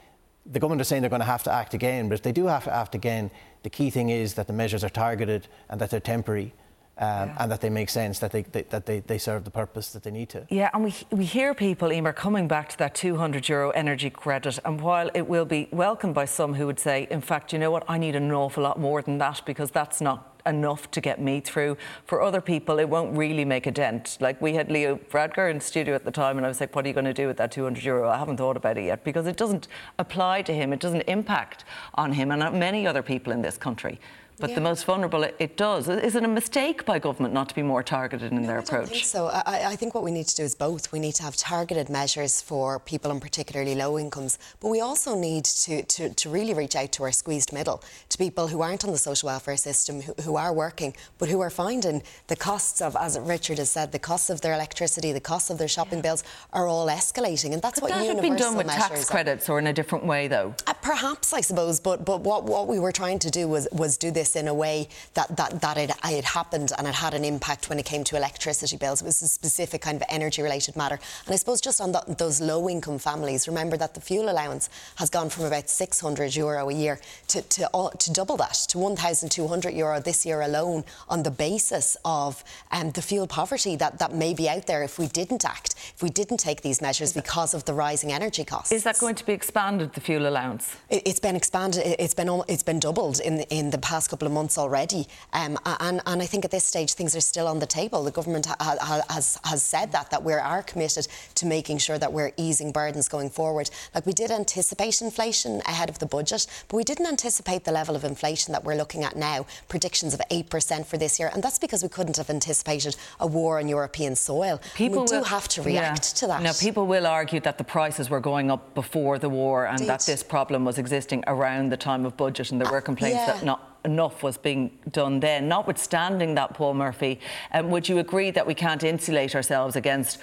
[0.44, 2.46] the government are saying they're going to have to act again, but if they do
[2.46, 3.30] have to act again,
[3.62, 6.52] the key thing is that the measures are targeted and that they're temporary
[6.98, 7.36] um, yeah.
[7.38, 10.02] and that they make sense, that they, they, that they, they serve the purpose that
[10.02, 10.46] they need to.
[10.48, 14.58] Yeah, and we, we hear people, Emer, coming back to that 200 euro energy credit,
[14.64, 17.70] and while it will be welcomed by some who would say, in fact, you know
[17.70, 21.20] what, I need an awful lot more than that because that's not enough to get
[21.20, 21.76] me through.
[22.04, 24.16] For other people, it won't really make a dent.
[24.20, 26.84] Like we had Leo Varadkar in studio at the time, and I was like, "What
[26.84, 29.04] are you going to do with that 200 euro?" I haven't thought about it yet
[29.04, 30.72] because it doesn't apply to him.
[30.72, 34.00] It doesn't impact on him and many other people in this country
[34.38, 34.56] but yeah.
[34.56, 35.88] the most vulnerable, it, it, does.
[35.88, 38.62] Is it a mistake by government not to be more targeted in no, their I
[38.62, 38.88] approach?
[38.88, 39.26] I think so.
[39.28, 40.92] I, I, think what we need to do is both.
[40.92, 45.18] We need to have targeted measures for people on particularly low incomes, but we also
[45.18, 48.84] need to, to, to really reach out to our squeezed middle, to people who aren't
[48.84, 52.82] on the social welfare system, who, who are working, but who are finding the costs
[52.82, 55.98] of, as Richard has said, the costs of their electricity, the costs of their shopping
[55.98, 56.02] yeah.
[56.02, 59.08] bills are all escalating, and that's Could what that universal have been done with tax
[59.08, 60.54] credits or in a different way, though?
[60.66, 63.96] Uh, perhaps, I suppose, but but what, what we were trying to do was was
[63.96, 67.24] do this in a way that, that, that it, it happened and it had an
[67.24, 69.02] impact when it came to electricity bills.
[69.02, 70.98] It was a specific kind of energy related matter.
[71.26, 74.68] And I suppose just on the, those low income families, remember that the fuel allowance
[74.96, 79.74] has gone from about 600 euro a year to, to, to double that, to 1,200
[79.74, 84.32] euro this year alone on the basis of um, the fuel poverty that, that may
[84.32, 87.64] be out there if we didn't act, if we didn't take these measures because of
[87.64, 88.72] the rising energy costs.
[88.72, 90.76] Is that going to be expanded, the fuel allowance?
[90.88, 94.32] It, has been expanded, it's been, it's been doubled in, in the past couple of
[94.32, 95.06] months already.
[95.32, 98.04] Um, and, and, I think at this stage things are still on the table.
[98.04, 101.98] The government ha- ha- has, has said that, that we are committed to making sure
[101.98, 103.70] that we're easing burdens going forward.
[103.94, 107.96] Like we did anticipate inflation ahead of the budget, but we didn't anticipate the level
[107.96, 111.30] of inflation that we're looking at now, predictions of 8% for this year.
[111.32, 114.60] And that's because we couldn't have anticipated a war on European soil.
[114.74, 116.20] People we do have to react yeah.
[116.20, 116.42] to that.
[116.42, 119.88] Now, people will argue that the prices were going up before the war and Indeed.
[119.88, 123.20] that this problem was existing around the time of budget and there were complaints uh,
[123.20, 123.32] yeah.
[123.32, 125.48] that not enough was being done then.
[125.48, 127.18] Notwithstanding that, Paul Murphy,
[127.52, 130.18] um, would you agree that we can't insulate ourselves against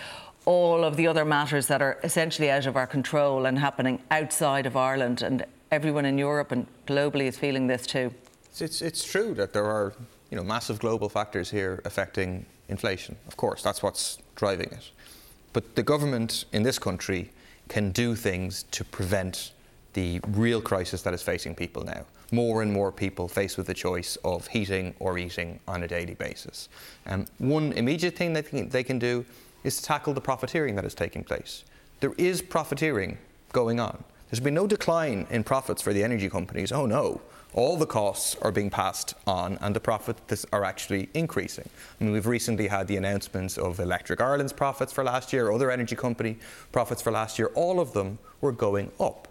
[0.45, 4.67] all of the other matters that are essentially out of our control and happening outside
[4.67, 5.23] of Ireland?
[5.23, 8.13] And everyone in Europe and globally is feeling this too.
[8.59, 9.93] It's, it's true that there are
[10.29, 13.15] you know, massive global factors here affecting inflation.
[13.27, 14.91] Of course, that's what's driving it.
[15.53, 17.31] But the government in this country
[17.69, 19.51] can do things to prevent
[19.93, 23.73] the real crisis that is facing people now more and more people faced with the
[23.73, 26.67] choice of heating or eating on a daily basis.
[27.05, 29.23] Um, one immediate thing that they can do
[29.63, 31.63] is to tackle the profiteering that is taking place.
[31.99, 33.19] There is profiteering
[33.51, 34.03] going on.
[34.29, 36.71] There's been no decline in profits for the energy companies.
[36.71, 37.21] Oh no,
[37.53, 41.69] all the costs are being passed on and the profits are actually increasing.
[42.01, 45.69] I mean, we've recently had the announcements of Electric Ireland's profits for last year, other
[45.69, 46.39] energy company
[46.71, 47.51] profits for last year.
[47.53, 49.27] All of them were going up.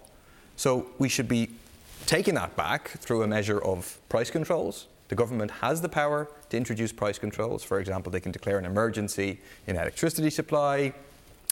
[0.55, 1.51] So we should be
[2.07, 4.87] taking that back through a measure of price controls.
[5.09, 7.63] The government has the power to introduce price controls.
[7.63, 10.95] For example, they can declare an emergency in electricity supply,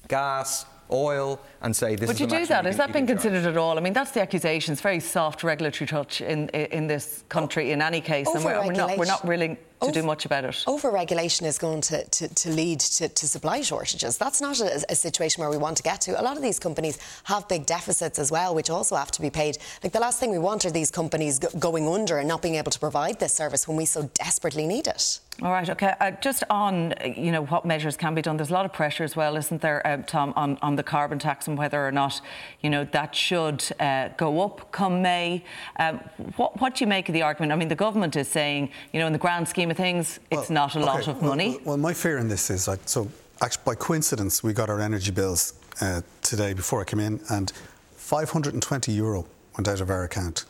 [0.08, 2.24] gas, oil and say this is a.
[2.24, 2.64] Would is you do that?
[2.64, 3.54] Has that been considered charge.
[3.54, 3.78] at all?
[3.78, 4.72] I mean, that's the accusation.
[4.72, 8.66] It's very soft regulatory touch in in this country in any case, oh, and we're,
[8.66, 10.62] we're, not we're not willing to over, do much about it.
[10.66, 14.18] Over-regulation is going to, to, to lead to, to, supply shortages.
[14.18, 16.20] That's not a, a, situation where we want to get to.
[16.20, 19.30] A lot of these companies have big deficits as well, which also have to be
[19.30, 19.58] paid.
[19.82, 22.70] Like the last thing we want are these companies going under and not being able
[22.70, 25.20] to provide this service when we so desperately need it.
[25.42, 25.94] All right, okay.
[26.00, 28.36] Uh, just on, you know, what measures can be done.
[28.36, 31.18] There's a lot of pressure as well, isn't there, um, Tom, on, on the carbon
[31.18, 32.20] tax and whether or not,
[32.60, 35.42] you know, that should uh, go up come May.
[35.76, 36.00] Um,
[36.36, 37.52] what, what do you make of the argument?
[37.52, 40.20] I mean, the government is saying, you know, in the grand scheme scheme of things,
[40.30, 40.86] it's well, not a okay.
[40.86, 41.50] lot of money.
[41.50, 43.08] Well, well, my fear in this is like, so
[43.40, 47.52] actually, by coincidence, we got our energy bills uh, today before I came in, and
[47.96, 50.44] 520 euro went out of our account.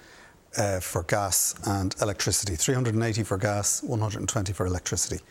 [0.59, 5.23] Uh, for gas and electricity, 380 for gas, 120 for electricity.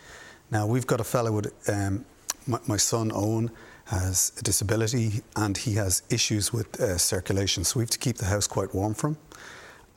[0.50, 2.06] Now we've got a fellow with um,
[2.48, 3.52] my, my, son Owen
[3.88, 8.16] has a disability and he has issues with uh, circulation, so we have to keep
[8.16, 9.18] the house quite warm for him.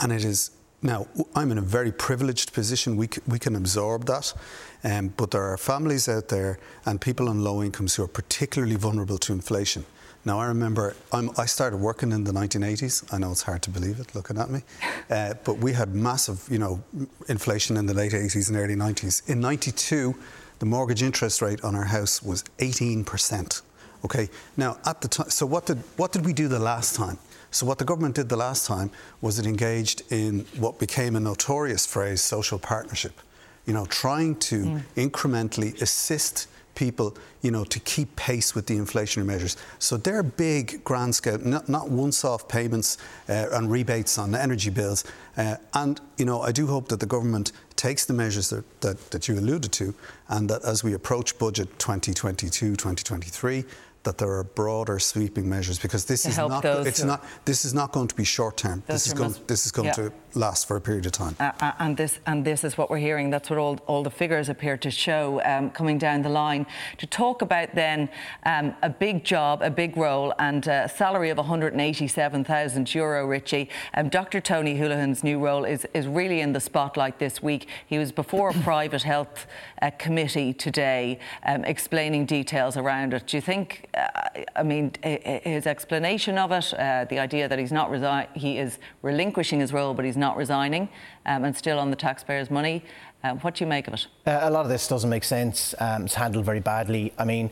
[0.00, 0.50] And it is
[0.82, 2.96] now, I'm in a very privileged position.
[2.96, 4.34] We, c- we can absorb that.
[4.82, 8.74] Um, but there are families out there and people on low incomes who are particularly
[8.74, 9.84] vulnerable to inflation.
[10.24, 13.12] Now, I remember I'm, i started working in the 1980s.
[13.12, 14.62] I know it's hard to believe it looking at me.
[15.08, 16.82] Uh, but we had massive, you know,
[17.28, 19.28] inflation in the late 80s and early 90s.
[19.28, 20.14] In 92,
[20.58, 23.62] the mortgage interest rate on our house was 18%.
[24.04, 27.18] Okay, now at the time, so what did, what did we do the last time?
[27.52, 31.20] So, what the government did the last time was it engaged in what became a
[31.20, 33.20] notorious phrase, social partnership.
[33.66, 34.82] You know, trying to mm.
[34.96, 39.56] incrementally assist people, you know, to keep pace with the inflationary measures.
[39.78, 42.96] So they're big, grand scale, not, not once-off payments
[43.28, 45.04] uh, and rebates on energy bills.
[45.36, 49.10] Uh, and, you know, I do hope that the government takes the measures that, that,
[49.10, 49.94] that you alluded to
[50.28, 53.64] and that as we approach budget 2022, 2023,
[54.04, 57.92] that there are broader sweeping measures because this is not it's not this is not
[57.92, 58.82] going to be short term.
[58.86, 59.92] This is going this is going yeah.
[59.92, 61.36] to last for a period of time.
[61.38, 63.30] Uh, uh, and this and this is what we're hearing.
[63.30, 66.66] That's what all, all the figures appear to show um, coming down the line.
[66.98, 68.08] To talk about then
[68.44, 73.68] um, a big job, a big role, and a salary of 187,000 euro, Richie.
[73.94, 74.40] Um, Dr.
[74.40, 77.68] Tony Holohan's new role is is really in the spotlight this week.
[77.86, 79.46] He was before a private health
[79.80, 83.26] uh, committee today, um, explaining details around it.
[83.26, 83.88] Do you think?
[83.94, 84.08] Uh,
[84.56, 88.78] I mean, his explanation of it, uh, the idea that he's not resi- he is
[89.02, 90.88] relinquishing his role, but he's not resigning
[91.26, 92.82] um, and still on the taxpayers' money.
[93.22, 94.06] Uh, what do you make of it?
[94.26, 95.74] Uh, a lot of this doesn't make sense.
[95.78, 97.12] Um, it's handled very badly.
[97.18, 97.50] I mean,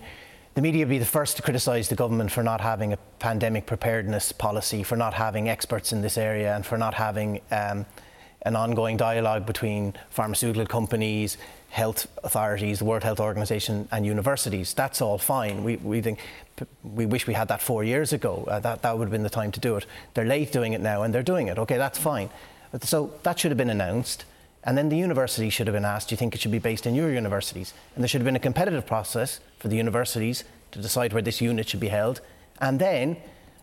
[0.55, 3.67] the media would be the first to criticise the government for not having a pandemic
[3.67, 7.87] preparedness policy, for not having experts in this area, and for not having um,
[8.43, 11.37] an ongoing dialogue between pharmaceutical companies,
[11.69, 14.75] health authorities, the World Health Organization, and universities.
[14.75, 15.63] That's all fine.
[15.63, 16.19] We, we think
[16.83, 18.45] we wish we had that four years ago.
[18.49, 19.87] Uh, that, that would have been the time to do it.
[20.15, 21.59] They're late doing it now, and they're doing it.
[21.59, 22.29] Okay, that's fine.
[22.83, 24.25] So that should have been announced.
[24.63, 26.87] And then the university should have been asked, do you think it should be based
[26.87, 27.73] in your universities?
[27.95, 31.41] And there should have been a competitive process for the universities to decide where this
[31.41, 32.21] unit should be held.
[32.61, 33.17] And then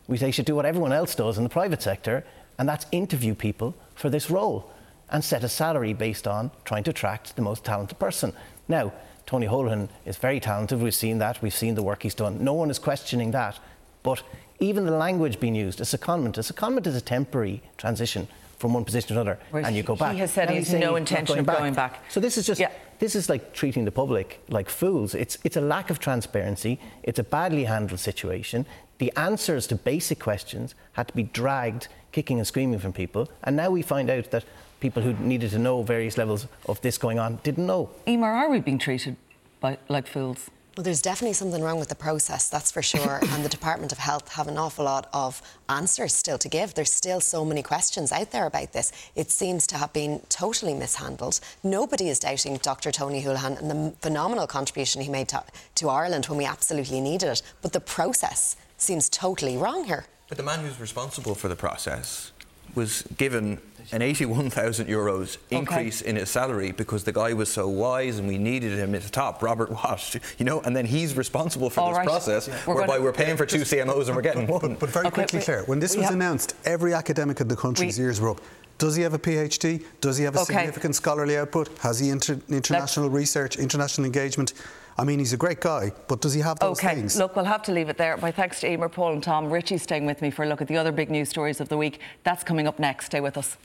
[0.07, 2.25] we, say should do what everyone else does in the private sector,
[2.57, 4.71] and that's interview people for this role
[5.09, 8.33] and set a salary based on trying to attract the most talented person.
[8.67, 8.91] Now,
[9.25, 10.81] Tony Holohan is very talented.
[10.81, 11.41] We've seen that.
[11.41, 12.43] We've seen the work he's done.
[12.43, 13.59] No one is questioning that.
[14.01, 14.23] But
[14.59, 18.27] even the language being used, a secondment, a secondment is a temporary transition
[18.57, 20.13] from one position to another, and you go back.
[20.13, 21.57] He has said he has no intention going of back.
[21.57, 22.03] going back.
[22.09, 22.71] So this is just yeah.
[22.99, 25.13] this is like treating the public like fools.
[25.15, 26.79] It's it's a lack of transparency.
[27.03, 28.65] It's a badly handled situation.
[28.97, 33.55] The answers to basic questions had to be dragged kicking and screaming from people, and
[33.55, 34.43] now we find out that
[34.79, 37.89] people who needed to know various levels of this going on didn't know.
[38.07, 39.15] Emer, are we being treated
[39.59, 40.49] by, like fools?
[40.77, 43.19] Well, there's definitely something wrong with the process, that's for sure.
[43.31, 46.75] and the Department of Health have an awful lot of answers still to give.
[46.75, 48.91] There's still so many questions out there about this.
[49.15, 51.39] It seems to have been totally mishandled.
[51.63, 52.91] Nobody is doubting Dr.
[52.91, 57.29] Tony Holohan and the phenomenal contribution he made to, to Ireland when we absolutely needed
[57.29, 57.41] it.
[57.63, 60.05] But the process seems totally wrong here.
[60.29, 62.31] But the man who's responsible for the process
[62.75, 63.59] was given
[63.91, 66.09] an 81,000 euros increase okay.
[66.09, 69.09] in his salary because the guy was so wise and we needed him at the
[69.09, 72.07] top, Robert Watt, you know, and then he's responsible for All this right.
[72.07, 72.59] process yeah.
[72.67, 74.71] we're whereby we're paying for two CMOs and we're getting but, one.
[74.73, 77.97] But, but very okay, quickly, Claire, when this was announced, every academic in the country's
[77.97, 78.41] we, ears were up.
[78.77, 79.83] Does he have a PhD?
[80.01, 80.53] Does he have a okay.
[80.53, 81.75] significant scholarly output?
[81.79, 84.53] Has he inter- international Let's, research, international engagement?
[84.99, 86.95] I mean, he's a great guy, but does he have those okay.
[86.95, 87.17] things?
[87.17, 88.17] Look, we'll have to leave it there.
[88.17, 89.49] My thanks to Emer, Paul, and Tom.
[89.49, 91.77] Richie's staying with me for a look at the other big news stories of the
[91.77, 91.99] week.
[92.23, 93.07] That's coming up next.
[93.07, 93.57] Stay with us.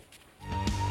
[0.50, 0.81] Let's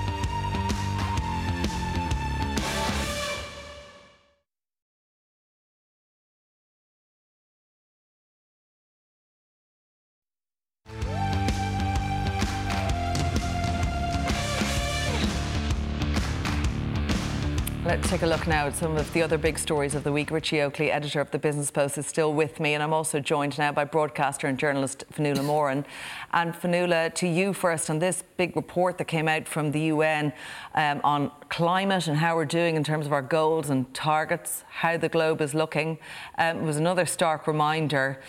[18.22, 20.30] take a look now at some of the other big stories of the week.
[20.30, 23.58] Richie Oakley, editor of the Business Post, is still with me, and I'm also joined
[23.58, 25.84] now by broadcaster and journalist Fionnuala Moran.
[26.32, 30.34] And Fionnuala, to you first on this big report that came out from the UN
[30.76, 34.98] um, on climate and how we're doing in terms of our goals and targets, how
[34.98, 35.98] the globe is looking.
[36.38, 38.22] Um, was another stark reminder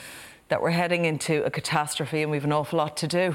[0.49, 3.34] that we're heading into a catastrophe and we've an awful lot to do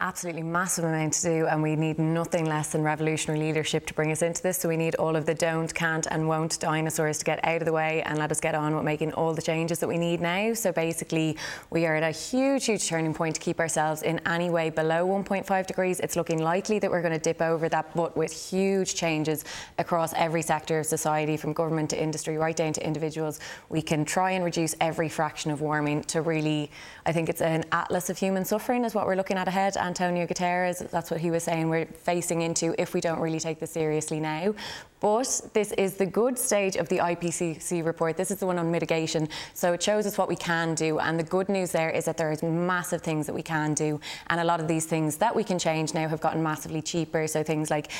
[0.00, 4.10] absolutely massive amount to do, and we need nothing less than revolutionary leadership to bring
[4.10, 4.58] us into this.
[4.58, 7.66] So we need all of the don't, can't, and won't dinosaurs to get out of
[7.66, 10.20] the way and let us get on with making all the changes that we need
[10.20, 10.54] now.
[10.54, 11.36] So basically,
[11.70, 15.06] we are at a huge, huge turning point to keep ourselves in any way below
[15.06, 16.00] 1.5 degrees.
[16.00, 19.44] It's looking likely that we're going to dip over that, but with huge changes
[19.78, 24.04] across every sector of society, from government to industry, right down to individuals, we can
[24.04, 26.70] try and reduce every fraction of warming to really,
[27.04, 29.76] I think it's an atlas of human suffering, is what we're looking at ahead.
[29.76, 33.40] And Antonio Guterres, that's what he was saying, we're facing into if we don't really
[33.40, 34.54] take this seriously now.
[35.00, 38.16] But this is the good stage of the IPCC report.
[38.16, 39.28] This is the one on mitigation.
[39.52, 41.00] So it shows us what we can do.
[41.00, 43.98] And the good news there is that there is massive things that we can do.
[44.28, 47.26] And a lot of these things that we can change now have gotten massively cheaper.
[47.26, 47.90] So things like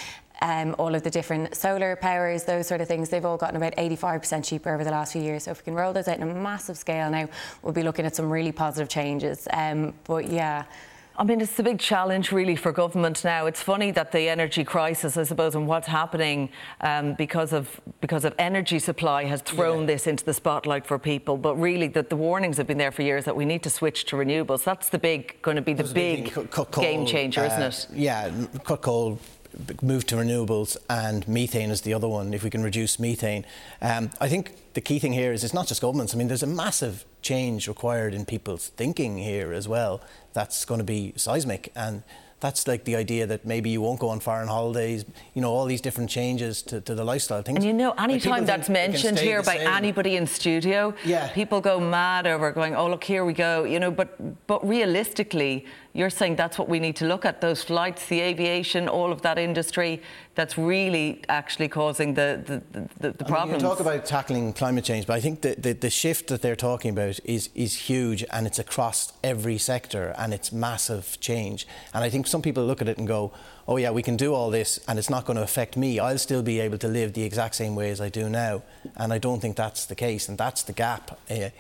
[0.43, 3.74] um, all of the different solar powers, those sort of things, they've all gotten about
[3.76, 5.45] 85% cheaper over the last few years.
[5.45, 7.28] So if we can roll those out in a massive scale now,
[7.62, 9.49] we'll be looking at some really positive changes.
[9.53, 10.64] Um, but yeah.
[11.20, 13.44] I mean, it's a big challenge, really, for government now.
[13.44, 16.48] It's funny that the energy crisis, I suppose, and what's happening
[16.80, 19.86] um, because of because of energy supply has thrown yeah.
[19.88, 21.36] this into the spotlight for people.
[21.36, 24.06] But really, that the warnings have been there for years that we need to switch
[24.06, 24.64] to renewables.
[24.64, 27.86] That's the big, going to be the big, big coal, game changer, uh, isn't it?
[27.92, 28.32] Yeah,
[28.64, 29.18] cut coal
[29.82, 33.44] move to renewables and methane is the other one if we can reduce methane
[33.82, 36.42] um, i think the key thing here is it's not just governments i mean there's
[36.42, 40.01] a massive change required in people's thinking here as well
[40.32, 42.03] that's going to be seismic and
[42.40, 45.66] that's like the idea that maybe you won't go on foreign holidays, you know, all
[45.66, 47.59] these different changes to, to the lifestyle things.
[47.59, 51.28] And you know, anytime like that's mentioned here by anybody in studio, yeah.
[51.28, 55.66] people go mad over going, oh, look, here we go, you know, but, but realistically,
[55.93, 59.22] you're saying that's what we need to look at those flights, the aviation, all of
[59.22, 60.01] that industry
[60.36, 63.62] that's really actually causing the, the, the, the problems.
[63.62, 66.55] you talk about tackling climate change, but I think the, the, the, shift that they're
[66.55, 71.66] talking about is, is huge and it's across every sector and it's massive change.
[71.93, 73.32] And I think some people look at it and go,
[73.66, 75.99] oh, yeah, we can do all this and it's not going to affect me.
[75.99, 78.62] I'll still be able to live the exact same way as I do now.
[78.97, 80.28] And I don't think that's the case.
[80.28, 81.18] And that's the gap.
[81.28, 81.51] Uh,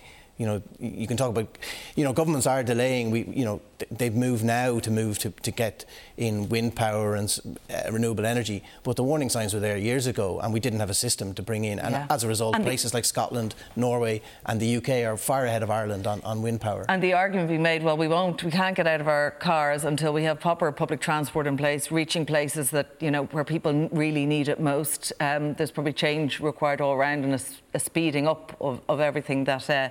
[0.40, 1.58] you know, you can talk about,
[1.96, 3.10] you know, governments are delaying.
[3.10, 3.60] We, you know,
[3.90, 5.84] they've moved now to move to, to get
[6.20, 10.38] in wind power and uh, renewable energy, but the warning signs were there years ago,
[10.40, 11.78] and we didn't have a system to bring in.
[11.78, 12.06] And yeah.
[12.10, 15.70] as a result, and places like Scotland, Norway, and the UK are far ahead of
[15.70, 16.84] Ireland on, on wind power.
[16.90, 19.84] And the argument being made, well, we won't, we can't get out of our cars
[19.84, 23.88] until we have proper public transport in place, reaching places that you know where people
[23.90, 25.12] really need it most.
[25.20, 27.40] Um, there's probably change required all around and a,
[27.72, 29.88] a speeding up of, of everything that uh,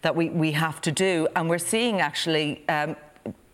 [0.00, 1.28] that we, we have to do.
[1.36, 2.96] And we're seeing actually um,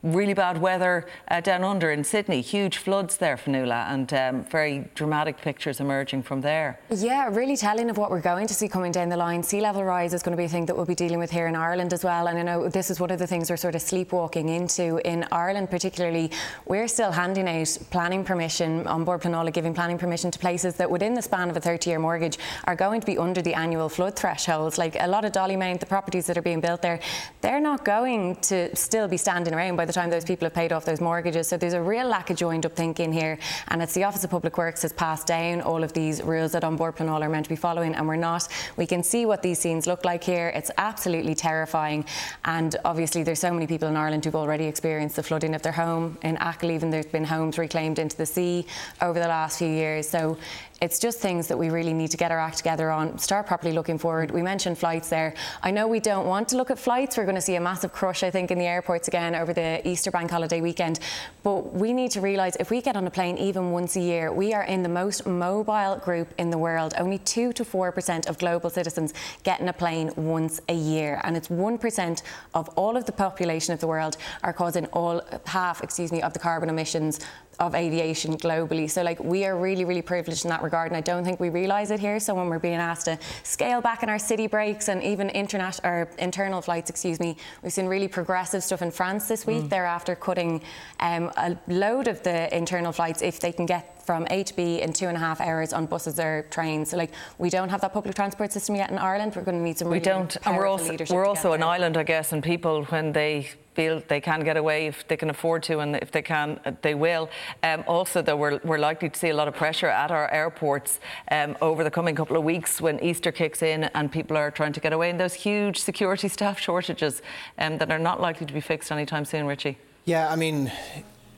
[0.02, 4.90] really bad weather uh, down under in Sydney, huge floods there, Fionnuala, and um, very
[4.94, 6.80] dramatic pictures emerging from there.
[6.90, 9.42] Yeah, really telling of what we're going to see coming down the line.
[9.42, 11.46] Sea level rise is going to be a thing that we'll be dealing with here
[11.46, 12.26] in Ireland as well.
[12.26, 15.24] And I know this is one of the things we're sort of sleepwalking into in
[15.30, 16.32] Ireland, particularly.
[16.66, 20.90] We're still handing out planning permission, An Bord Pleanála, giving planning permission to places that
[20.90, 23.88] within the span of a 30 year mortgage are going to be under the annual
[23.88, 24.78] flood thresholds.
[24.78, 26.98] Like a lot of Dollymount, the properties that are being built there,
[27.40, 30.54] they're not going to still be standing around by the the time those people have
[30.54, 31.48] paid off those mortgages.
[31.48, 33.38] So there's a real lack of joined up thinking here.
[33.68, 36.64] And it's the Office of Public Works has passed down all of these rules that
[36.64, 38.48] An Bord Pleanála are meant to be following, and we're not.
[38.76, 40.48] We can see what these scenes look like here.
[40.54, 42.04] It's absolutely terrifying.
[42.44, 45.72] And obviously, there's so many people in Ireland who've already experienced the flooding of their
[45.72, 46.18] home.
[46.22, 48.66] In Achill, even there's been homes reclaimed into the sea
[49.00, 50.08] over the last few years.
[50.08, 50.38] So
[50.82, 53.72] it's just things that we really need to get our act together on, start properly
[53.72, 54.32] looking forward.
[54.32, 55.32] We mentioned flights there.
[55.62, 57.16] I know we don't want to look at flights.
[57.16, 59.80] We're going to see a massive crush, I think, in the airports again over the
[59.88, 60.98] Easter bank holiday weekend.
[61.44, 64.32] But we need to realise if we get on a plane even once a year,
[64.32, 66.94] we are in the most mobile group in the world.
[66.98, 69.14] Only 2 to 4% of global citizens
[69.44, 71.20] get in a plane once a year.
[71.22, 72.22] And it's 1%
[72.54, 76.32] of all of the population of the world are causing all half, excuse me, of
[76.32, 77.20] the carbon emissions
[77.58, 78.90] of aviation globally.
[78.90, 81.50] So, like, we are really, really privileged in that regard, and I don't think we
[81.50, 82.18] realise it here.
[82.18, 85.90] So, when we're being asked to scale back in our city breaks and even international
[85.90, 89.64] or internal flights, excuse me, we've seen really progressive stuff in France this week.
[89.64, 89.68] Mm.
[89.68, 90.62] They're after cutting
[91.00, 94.80] um, a load of the internal flights if they can get from A to B
[94.80, 96.90] in two and a half hours on buses or trains.
[96.90, 99.34] So, like, we don't have that public transport system yet in Ireland.
[99.36, 99.88] We're going to need some.
[99.88, 103.12] Really we don't, and we're also we're also an island, I guess, and people when
[103.12, 106.60] they feel they can get away if they can afford to, and if they can,
[106.64, 107.30] uh, they will.
[107.62, 111.00] Um, also, though, we're, we're likely to see a lot of pressure at our airports
[111.30, 114.72] um, over the coming couple of weeks when Easter kicks in and people are trying
[114.72, 117.22] to get away, and those huge security staff shortages
[117.58, 119.78] um, that are not likely to be fixed anytime soon, Richie.
[120.04, 120.72] Yeah, I mean,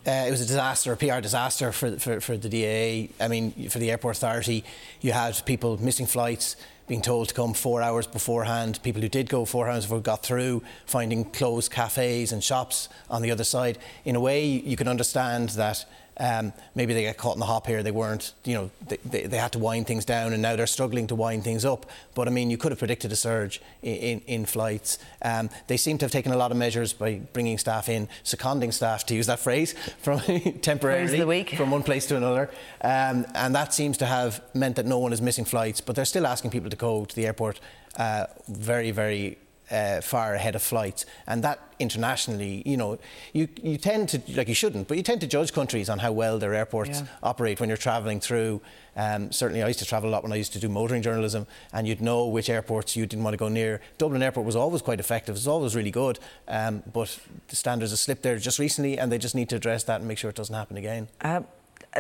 [0.06, 3.10] uh, it was a disaster, a PR disaster for, for, for the DAA.
[3.18, 4.64] I mean, for the airport authority,
[5.00, 8.80] you had people missing flights, being told to come four hours beforehand.
[8.82, 13.22] People who did go four hours before got through, finding closed cafes and shops on
[13.22, 13.78] the other side.
[14.04, 15.86] In a way, you can understand that
[16.18, 17.82] um, maybe they get caught in the hop here.
[17.82, 20.66] They weren't, you know, they, they, they, had to wind things down, and now they're
[20.66, 21.86] struggling to wind things up.
[22.14, 24.98] But I mean, you could have predicted a surge in, in, in flights.
[25.22, 28.70] Um, they seem to have taken a lot of measures by bringing staff in, seconding
[28.70, 30.20] staff, to use that phrase, from
[30.60, 32.50] temporarily from one place to another.
[32.80, 35.80] Um, and that seems to have meant that no one is missing flights.
[35.80, 37.60] But they're still asking people to go to the airport
[37.96, 39.38] uh, very, very
[39.70, 42.98] uh, far ahead of flights, and that internationally, you know,
[43.32, 46.12] you, you tend to like you shouldn't, but you tend to judge countries on how
[46.12, 47.06] well their airports yeah.
[47.22, 48.60] operate when you're travelling through.
[48.96, 51.46] Um, certainly, I used to travel a lot when I used to do motoring journalism,
[51.72, 53.80] and you'd know which airports you didn't want to go near.
[53.98, 57.90] Dublin Airport was always quite effective; it was always really good, um, but the standards
[57.92, 60.30] have slipped there just recently, and they just need to address that and make sure
[60.30, 61.08] it doesn't happen again.
[61.22, 61.46] Um,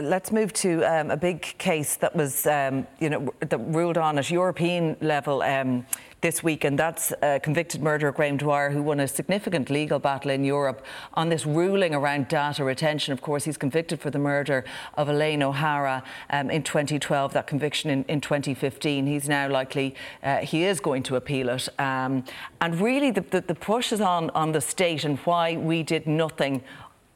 [0.02, 4.18] let's move to um, a big case that was, um, you know, that ruled on
[4.18, 5.42] at European level.
[5.42, 5.86] Um,
[6.24, 10.30] this week, and that's uh, convicted murderer Graham Dwyer, who won a significant legal battle
[10.30, 13.12] in Europe on this ruling around data retention.
[13.12, 14.64] Of course, he's convicted for the murder
[14.94, 19.06] of Elaine O'Hara um, in 2012, that conviction in, in 2015.
[19.06, 21.68] He's now likely, uh, he is going to appeal it.
[21.78, 22.24] Um,
[22.58, 26.06] and really, the, the, the push is on, on the state and why we did
[26.06, 26.62] nothing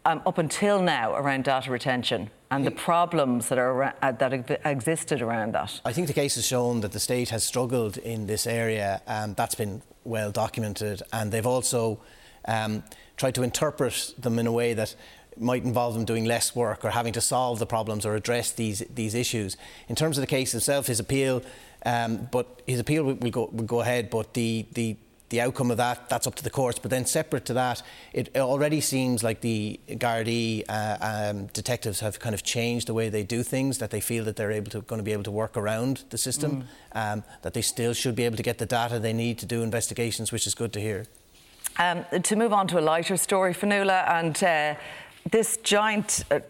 [0.09, 5.21] um, up until now around data retention and the problems that are uh, that existed
[5.21, 5.81] around that.
[5.85, 9.03] I think the case has shown that the state has struggled in this area.
[9.07, 12.01] and that's been well documented, and they've also
[12.47, 12.83] um,
[13.19, 14.95] tried to interpret them in a way that
[15.37, 18.79] might involve them doing less work or having to solve the problems or address these
[18.95, 19.57] these issues.
[19.89, 21.43] In terms of the case itself, his appeal,
[21.85, 24.09] um, but his appeal will, will, go will go ahead.
[24.09, 24.97] But the the
[25.31, 26.79] the outcome of that, that's up to the courts.
[26.79, 32.19] But then, separate to that, it already seems like the Gardaí uh, um, detectives have
[32.19, 33.79] kind of changed the way they do things.
[33.79, 36.19] That they feel that they're able to going to be able to work around the
[36.19, 36.65] system.
[36.95, 37.13] Mm.
[37.13, 39.63] Um, that they still should be able to get the data they need to do
[39.63, 41.07] investigations, which is good to hear.
[41.79, 44.43] Um, to move on to a lighter story, Fionnuala, and.
[44.43, 44.75] Uh,
[45.31, 46.41] this giant, uh,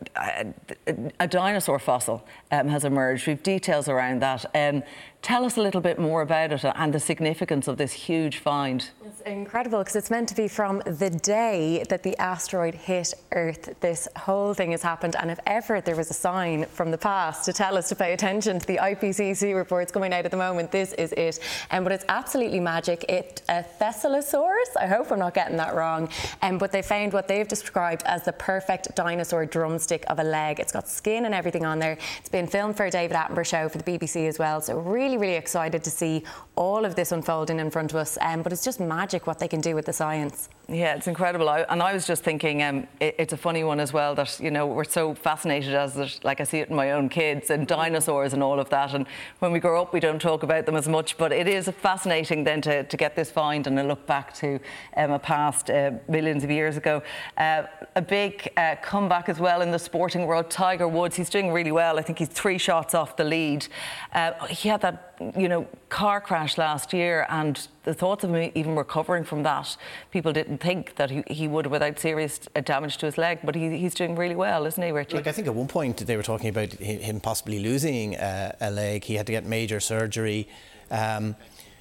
[1.18, 3.26] a dinosaur fossil um, has emerged.
[3.26, 4.45] We've details around that.
[4.55, 4.83] Um,
[5.20, 8.88] Tell us a little bit more about it and the significance of this huge find.
[9.04, 13.74] It's incredible because it's meant to be from the day that the asteroid hit Earth.
[13.80, 17.44] This whole thing has happened, and if ever there was a sign from the past
[17.44, 20.70] to tell us to pay attention to the IPCC reports coming out at the moment,
[20.70, 21.40] this is it.
[21.70, 23.04] Um, but it's absolutely magic.
[23.08, 24.76] It a Thescelosaurus.
[24.80, 26.08] I hope I'm not getting that wrong.
[26.42, 30.60] Um, but they found what they've described as the perfect dinosaur drumstick of a leg.
[30.60, 31.98] It's got skin and everything on there.
[32.18, 34.60] It's been filmed for a David Attenborough show for the BBC as well.
[34.60, 36.24] So really really, excited to see
[36.56, 38.18] all of this unfolding in front of us.
[38.20, 40.48] Um, but it's just magic what they can do with the science.
[40.70, 41.48] Yeah, it's incredible.
[41.48, 44.38] I, and I was just thinking, um, it, it's a funny one as well that
[44.38, 47.66] you know we're so fascinated as like I see it in my own kids and
[47.66, 48.92] dinosaurs and all of that.
[48.92, 49.06] And
[49.38, 51.16] when we grow up, we don't talk about them as much.
[51.16, 54.60] But it is fascinating then to, to get this find and a look back to
[54.98, 57.02] um, a past uh, millions of years ago.
[57.38, 57.62] Uh,
[57.96, 60.50] a big uh, comeback as well in the sporting world.
[60.50, 61.98] Tiger Woods, he's doing really well.
[61.98, 63.66] I think he's three shots off the lead.
[64.12, 64.97] Uh, he had that
[65.36, 69.76] you know, car crash last year, and the thoughts of him even recovering from that,
[70.11, 73.40] people didn't think that he, he would without serious damage to his leg.
[73.42, 75.16] But he, he's doing really well, isn't he, Richie?
[75.16, 78.70] Like I think at one point they were talking about him possibly losing uh, a
[78.70, 79.05] leg.
[79.05, 80.49] He had to get major surgery.
[80.90, 81.36] Um,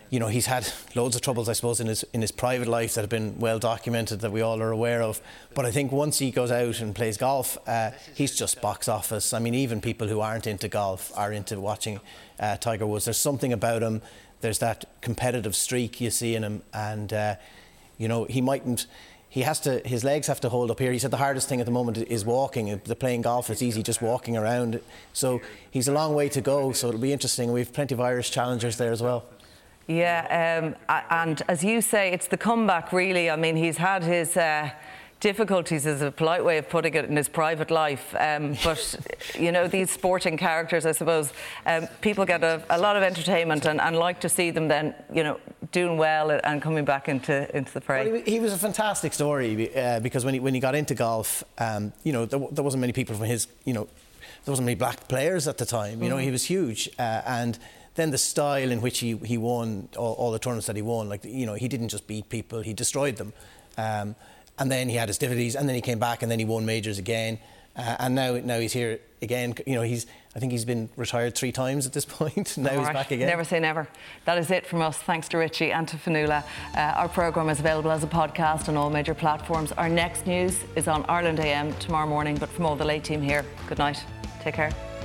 [0.10, 2.94] you know, he's had loads of troubles, I suppose, in his in his private life
[2.94, 5.22] that have been well documented that we all are aware of.
[5.54, 9.34] But I think once he goes out and plays golf, uh, he's just box office.
[9.34, 12.00] I mean, even people who aren't into golf are into watching
[12.40, 13.06] uh, Tiger Woods.
[13.06, 14.02] There's something about him.
[14.42, 17.36] There's that competitive streak you see in him, and uh,
[17.98, 18.86] you know he mightn't.
[19.30, 19.80] He has to.
[19.86, 20.92] His legs have to hold up here.
[20.92, 22.80] He said the hardest thing at the moment is walking.
[22.84, 24.80] The playing golf is easy, just walking around.
[25.14, 26.72] So he's a long way to go.
[26.72, 27.52] So it'll be interesting.
[27.52, 29.26] We've plenty of Irish challengers there as well.
[29.88, 33.30] Yeah, um, and as you say, it's the comeback, really.
[33.30, 34.36] I mean, he's had his.
[34.36, 34.70] Uh,
[35.20, 38.16] difficulties is a polite way of putting it in his private life.
[38.20, 41.32] Um, but, you know, these sporting characters, I suppose,
[41.66, 44.94] um, people get a, a, lot of entertainment and, and, like to see them then,
[45.14, 45.40] you know,
[45.72, 48.12] doing well and coming back into, into the fray.
[48.12, 50.94] Well, he, he, was a fantastic story uh, because when he, when he got into
[50.94, 53.88] golf, um, you know, there, there, wasn't many people from his, you know,
[54.46, 56.02] there wasn't many black players at the time.
[56.02, 56.24] You know, mm.
[56.24, 56.90] he was huge.
[57.00, 57.58] Uh, and
[57.96, 61.10] then the style in which he, he won all, all, the tournaments that he won,
[61.10, 63.34] like, you know, he didn't just beat people, he destroyed them.
[64.60, 66.66] And then he had his difficulties, and then he came back, and then he won
[66.66, 67.40] majors again.
[67.76, 69.54] Uh, and now, now he's here again.
[69.66, 70.08] You know, he's.
[70.36, 72.58] I think he's been retired three times at this point.
[72.58, 73.28] now he's back again.
[73.28, 73.88] Never say never.
[74.26, 74.98] That is it from us.
[74.98, 76.44] Thanks to Richie and to Fionnuala.
[76.76, 79.72] Uh, our programme is available as a podcast on all major platforms.
[79.74, 82.36] Our next news is on Ireland AM tomorrow morning.
[82.38, 84.04] But from all the late team here, good night.
[84.42, 84.97] Take care.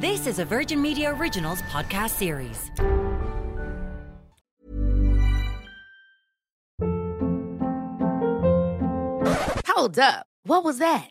[0.00, 2.70] This is a Virgin Media Originals podcast series.
[9.66, 10.24] Hold up.
[10.44, 11.10] What was that?